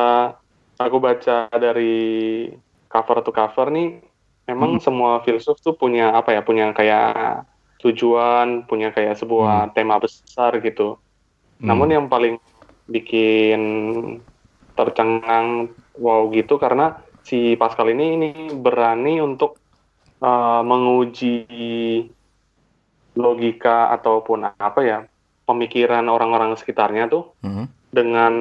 aku 0.79 0.97
baca 1.03 1.51
dari 1.51 2.47
cover 2.87 3.19
to 3.19 3.35
cover 3.35 3.67
nih, 3.67 3.99
memang 4.49 4.77
Hmm. 4.77 4.83
semua 4.83 5.11
filsuf 5.21 5.61
tuh 5.61 5.77
punya 5.77 6.09
apa 6.11 6.33
ya, 6.33 6.41
punya 6.41 6.73
kayak 6.73 7.45
tujuan, 7.79 8.65
punya 8.65 8.89
kayak 8.89 9.15
sebuah 9.15 9.71
tema 9.71 10.01
besar 10.01 10.57
gitu. 10.59 10.97
Hmm. 11.61 11.67
Namun 11.69 11.93
yang 11.93 12.05
paling 12.09 12.41
bikin 12.89 13.61
tercengang 14.73 15.69
wow 15.99 16.25
gitu 16.31 16.57
karena 16.57 16.97
si 17.21 17.53
Pascal 17.53 17.91
ini 17.93 18.15
ini 18.17 18.29
berani 18.55 19.19
untuk 19.19 19.59
uh, 20.19 20.63
menguji 20.63 21.45
logika 23.13 23.91
ataupun 23.91 24.55
apa 24.55 24.79
ya 24.81 24.99
pemikiran 25.43 26.05
orang-orang 26.07 26.55
sekitarnya 26.55 27.09
tuh 27.09 27.35
Mhm. 27.43 27.65
dengan 27.91 28.33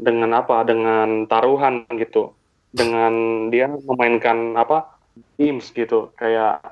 dengan 0.00 0.30
apa 0.34 0.64
dengan 0.64 1.28
taruhan 1.28 1.84
gitu 1.94 2.32
dengan 2.72 3.46
dia 3.52 3.68
memainkan 3.70 4.56
apa 4.56 4.95
games 5.36 5.72
gitu. 5.72 6.12
Kayak 6.16 6.62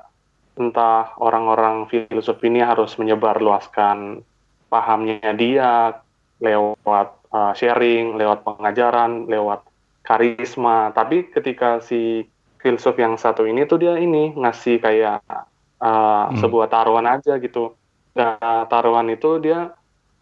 entah 0.55 1.11
orang-orang 1.19 1.85
filsuf 1.91 2.39
ini 2.45 2.63
harus 2.63 2.95
menyebarluaskan 2.95 4.23
pahamnya 4.71 5.31
dia 5.35 5.99
lewat 6.39 7.09
uh, 7.31 7.53
sharing 7.55 8.15
lewat 8.15 8.43
pengajaran 8.43 9.27
lewat 9.27 9.63
karisma. 10.03 10.91
Tapi 10.95 11.31
ketika 11.31 11.83
si 11.83 12.23
filsuf 12.61 12.97
yang 12.97 13.19
satu 13.19 13.45
ini 13.45 13.67
tuh 13.69 13.77
dia 13.77 13.99
ini 13.99 14.33
ngasih 14.33 14.81
kayak 14.81 15.21
uh, 15.29 15.45
Hmm. 16.31 16.39
sebuah 16.41 16.71
taruhan 16.71 17.05
aja 17.05 17.37
gitu. 17.37 17.75
Nah 18.15 18.65
taruhan 18.71 19.11
itu 19.11 19.37
dia 19.43 19.75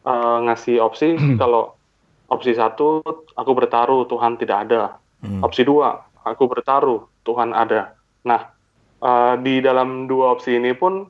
uh, 0.04 0.38
ngasih 0.44 0.82
opsi 0.82 1.16
kalau 1.42 1.78
opsi 2.28 2.58
satu 2.58 3.06
aku 3.38 3.52
bertaruh 3.54 4.10
Tuhan 4.10 4.36
tidak 4.42 4.58
ada. 4.68 4.82
Hmm. 5.24 5.40
opsi 5.40 5.64
dua 5.64 6.04
aku 6.28 6.52
bertaruh 6.52 7.08
Tuhan 7.24 7.56
ada 7.56 7.96
nah 8.24 8.52
eh, 9.00 9.36
di 9.40 9.60
dalam 9.60 10.08
dua 10.08 10.36
opsi 10.36 10.56
ini 10.56 10.72
pun 10.74 11.08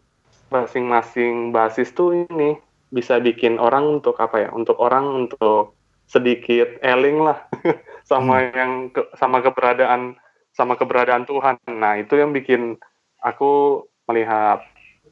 masing-masing 0.49 1.49
basis 1.49 1.89
tuh 1.91 2.25
ini 2.29 2.53
bisa 2.93 3.17
bikin 3.17 3.57
orang 3.57 3.89
untuk 3.89 4.21
apa 4.21 4.45
ya 4.45 4.49
untuk 4.53 4.77
orang 4.77 5.25
untuk 5.25 5.73
sedikit 6.05 6.77
eling 6.85 7.25
lah 7.25 7.49
sama 8.09 8.53
yang 8.53 8.93
ke- 8.93 9.09
sama 9.17 9.41
keberadaan 9.41 10.13
sama 10.53 10.77
keberadaan 10.77 11.25
Tuhan 11.25 11.57
nah 11.73 11.97
itu 11.97 12.13
yang 12.13 12.29
bikin 12.29 12.77
aku 13.17 13.81
melihat 14.05 14.61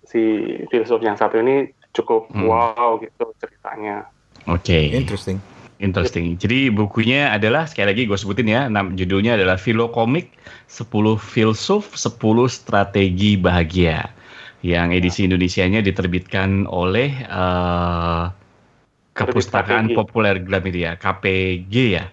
si 0.05 0.45
filsuf 0.69 1.01
yang 1.01 1.17
satu 1.17 1.41
ini 1.41 1.73
cukup 1.91 2.29
Hmm. 2.29 2.45
wow 2.45 3.01
gitu 3.01 3.33
ceritanya 3.41 4.05
Oke. 4.49 4.89
Interesting. 4.89 5.37
Interesting. 5.81 6.37
Jadi 6.37 6.69
bukunya 6.69 7.33
adalah 7.33 7.65
sekali 7.65 7.89
lagi 7.89 8.05
gue 8.05 8.13
sebutin 8.13 8.45
ya, 8.45 8.69
nam 8.69 8.93
judulnya 8.93 9.33
adalah 9.33 9.57
Filokomik 9.57 10.29
10 10.69 10.85
Filsuf 11.17 11.97
10 11.97 12.21
Strategi 12.45 13.33
Bahagia. 13.33 14.13
Yang 14.61 14.87
edisi 15.01 15.19
Indonesianya 15.25 15.81
diterbitkan 15.81 16.69
oleh 16.69 17.25
eh, 17.25 18.23
Kepustakaan 19.11 19.89
KPG. 19.89 19.97
Populer 19.97 20.35
Gramedia, 20.37 20.95
KPG 21.01 21.75
ya. 21.97 22.05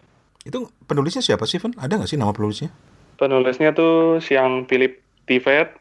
Itu 0.43 0.73
penulisnya 0.89 1.21
siapa 1.21 1.45
sih, 1.45 1.61
Van? 1.61 1.77
Ada 1.77 2.01
nggak 2.01 2.11
sih 2.11 2.17
nama 2.17 2.33
penulisnya? 2.33 2.73
Penulisnya 3.21 3.77
tuh 3.77 4.19
siang 4.25 4.65
Philip 4.65 4.99
Tivet, 5.29 5.77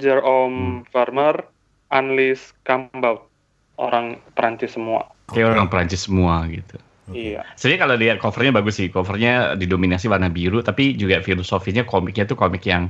Jerome 0.00 0.88
Farmer, 0.88 1.44
Annelies 1.92 2.56
Cambaut. 2.64 3.28
Orang 3.76 4.20
Perancis 4.36 4.76
semua. 4.76 5.08
Kayak 5.28 5.56
orang 5.56 5.68
Perancis 5.68 6.04
semua 6.04 6.44
gitu. 6.48 6.76
Iya. 7.12 7.42
Sebenarnya 7.58 7.80
kalau 7.80 7.94
lihat 7.98 8.16
covernya 8.22 8.52
bagus 8.54 8.74
sih, 8.78 8.88
covernya 8.88 9.58
didominasi 9.58 10.06
warna 10.06 10.30
biru, 10.30 10.62
tapi 10.62 10.94
juga 10.94 11.18
filosofinya 11.20 11.82
komiknya 11.82 12.24
tuh 12.26 12.38
komik 12.38 12.64
yang 12.66 12.88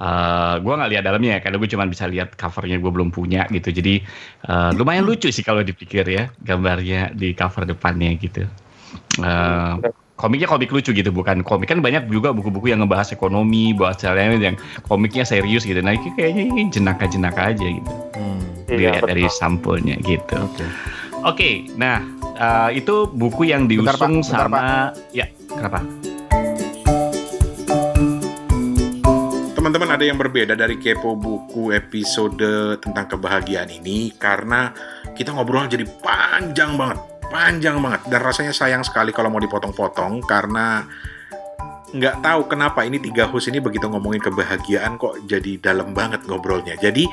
eh 0.00 0.54
gue 0.64 0.72
nggak 0.72 0.90
lihat 0.96 1.04
dalamnya 1.04 1.30
ya, 1.36 1.40
karena 1.44 1.56
gue 1.60 1.68
cuma 1.68 1.84
bisa 1.84 2.08
lihat 2.08 2.32
covernya 2.32 2.80
gue 2.80 2.88
belum 2.88 3.12
punya 3.12 3.44
gitu. 3.52 3.68
Jadi 3.68 4.00
eh, 4.48 4.70
lumayan 4.76 5.04
lucu 5.04 5.28
sih 5.28 5.44
kalau 5.44 5.60
dipikir 5.60 6.08
ya 6.08 6.32
gambarnya 6.40 7.12
di 7.12 7.36
cover 7.36 7.68
depannya 7.68 8.16
gitu. 8.16 8.48
Eh, 9.20 9.74
komiknya 10.20 10.48
komik 10.48 10.68
lucu 10.68 10.92
gitu, 10.92 11.08
bukan 11.12 11.40
komik 11.40 11.68
kan 11.72 11.80
banyak 11.80 12.08
juga 12.12 12.32
buku-buku 12.36 12.68
yang 12.72 12.84
ngebahas 12.84 13.12
ekonomi, 13.16 13.72
bahas 13.72 14.00
lain 14.04 14.40
yang 14.40 14.56
komiknya 14.84 15.24
serius 15.24 15.64
gitu. 15.64 15.80
Nah 15.80 15.96
ini 15.96 16.12
kayaknya 16.12 16.44
ini 16.48 16.62
jenaka-jenaka 16.68 17.56
aja 17.56 17.64
gitu. 17.64 17.92
Hmm. 18.16 18.40
Dilihat 18.68 19.00
Iya, 19.00 19.08
dari 19.08 19.24
sampulnya 19.32 19.96
gitu. 20.04 20.36
Oke. 20.36 20.64
Oke, 21.20 21.50
nah 21.76 22.00
eh, 22.40 22.70
itu 22.80 23.06
buku 23.12 23.52
yang 23.52 23.68
Bentar, 23.68 23.94
Pak. 23.94 24.00
diusung 24.00 24.24
Bentar, 24.24 24.46
sama 24.48 24.64
ya 25.12 25.26
kenapa? 25.52 25.80
Teman-teman 29.52 29.90
ada 29.92 30.04
yang 30.08 30.16
berbeda 30.16 30.56
dari 30.56 30.80
kepo 30.80 31.14
buku 31.20 31.76
episode 31.76 32.40
tentang 32.80 33.06
kebahagiaan 33.12 33.68
ini 33.68 34.16
karena 34.16 34.72
kita 35.12 35.36
ngobrol 35.36 35.68
jadi 35.68 35.84
panjang 36.00 36.80
banget, 36.80 36.98
panjang 37.28 37.76
banget 37.78 38.08
dan 38.08 38.20
rasanya 38.24 38.56
sayang 38.56 38.80
sekali 38.80 39.12
kalau 39.12 39.28
mau 39.28 39.38
dipotong-potong 39.38 40.24
karena 40.24 40.88
nggak 41.90 42.22
tahu 42.22 42.46
kenapa 42.46 42.86
ini 42.86 43.02
tiga 43.02 43.26
host 43.26 43.50
ini 43.50 43.58
begitu 43.58 43.90
ngomongin 43.90 44.22
kebahagiaan 44.22 44.94
kok 44.94 45.18
jadi 45.26 45.58
dalam 45.58 45.90
banget 45.90 46.22
ngobrolnya. 46.26 46.78
Jadi 46.78 47.06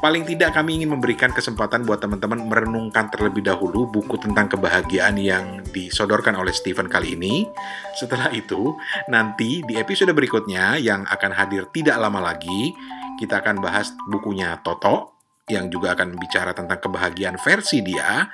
paling 0.00 0.24
tidak 0.24 0.56
kami 0.56 0.80
ingin 0.80 0.96
memberikan 0.96 1.32
kesempatan 1.32 1.84
buat 1.84 2.00
teman-teman 2.00 2.44
merenungkan 2.48 3.12
terlebih 3.12 3.44
dahulu 3.44 3.88
buku 3.88 4.16
tentang 4.20 4.48
kebahagiaan 4.48 5.16
yang 5.20 5.60
disodorkan 5.72 6.36
oleh 6.36 6.52
Stephen 6.52 6.88
kali 6.88 7.16
ini. 7.16 7.48
Setelah 7.96 8.32
itu, 8.32 8.76
nanti 9.12 9.60
di 9.64 9.76
episode 9.76 10.12
berikutnya 10.12 10.80
yang 10.80 11.04
akan 11.08 11.32
hadir 11.32 11.68
tidak 11.72 12.00
lama 12.00 12.20
lagi, 12.20 12.72
kita 13.20 13.44
akan 13.44 13.60
bahas 13.60 13.92
bukunya 14.08 14.58
Toto 14.64 15.13
yang 15.44 15.68
juga 15.68 15.92
akan 15.92 16.16
bicara 16.16 16.56
tentang 16.56 16.80
kebahagiaan 16.80 17.36
versi 17.36 17.84
dia 17.84 18.24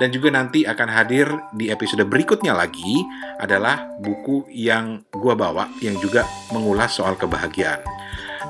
dan 0.00 0.08
juga 0.08 0.32
nanti 0.32 0.64
akan 0.64 0.88
hadir 0.88 1.28
di 1.52 1.68
episode 1.68 2.08
berikutnya 2.08 2.56
lagi 2.56 3.04
adalah 3.36 3.84
buku 4.00 4.48
yang 4.48 5.04
gua 5.12 5.36
bawa 5.36 5.68
yang 5.84 6.00
juga 6.00 6.24
mengulas 6.56 6.96
soal 6.96 7.20
kebahagiaan. 7.20 7.84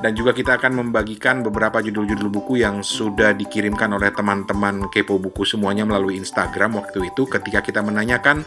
Dan 0.02 0.12
juga 0.18 0.34
kita 0.34 0.58
akan 0.58 0.84
membagikan 0.84 1.40
beberapa 1.40 1.80
judul-judul 1.80 2.28
buku 2.28 2.60
yang 2.60 2.82
sudah 2.84 3.32
dikirimkan 3.32 3.88
oleh 3.94 4.10
teman-teman 4.12 4.90
kepo 4.90 5.16
buku 5.16 5.46
semuanya 5.46 5.86
melalui 5.86 6.18
Instagram 6.18 6.76
waktu 6.76 7.08
itu 7.08 7.24
ketika 7.24 7.62
kita 7.62 7.80
menanyakan 7.80 8.42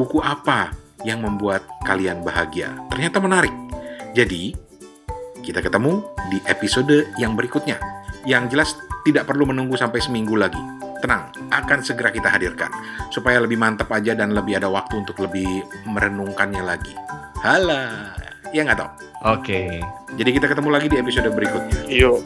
buku 0.00 0.22
apa 0.22 0.72
yang 1.02 1.20
membuat 1.20 1.66
kalian 1.84 2.24
bahagia. 2.24 2.72
Ternyata 2.88 3.20
menarik. 3.20 3.52
Jadi, 4.16 4.54
kita 5.44 5.60
ketemu 5.60 6.00
di 6.32 6.38
episode 6.48 7.10
yang 7.20 7.36
berikutnya. 7.36 7.76
Yang 8.24 8.44
jelas 8.56 8.70
tidak 9.04 9.28
perlu 9.28 9.44
menunggu 9.46 9.76
sampai 9.76 10.00
seminggu 10.00 10.34
lagi. 10.34 10.60
Tenang, 11.04 11.28
akan 11.52 11.78
segera 11.84 12.08
kita 12.08 12.32
hadirkan. 12.32 12.72
Supaya 13.12 13.36
lebih 13.38 13.60
mantap 13.60 13.92
aja 13.92 14.16
dan 14.16 14.32
lebih 14.32 14.56
ada 14.56 14.72
waktu 14.72 15.04
untuk 15.04 15.20
lebih 15.20 15.68
merenungkannya 15.84 16.64
lagi. 16.64 16.96
Halah, 17.44 18.16
ya 18.56 18.64
nggak 18.64 18.78
tau. 18.80 18.90
Oke. 19.28 19.84
Jadi 20.16 20.30
kita 20.32 20.48
ketemu 20.48 20.68
lagi 20.72 20.88
di 20.88 20.96
episode 20.96 21.28
berikutnya. 21.28 21.84
Yuk. 21.92 22.24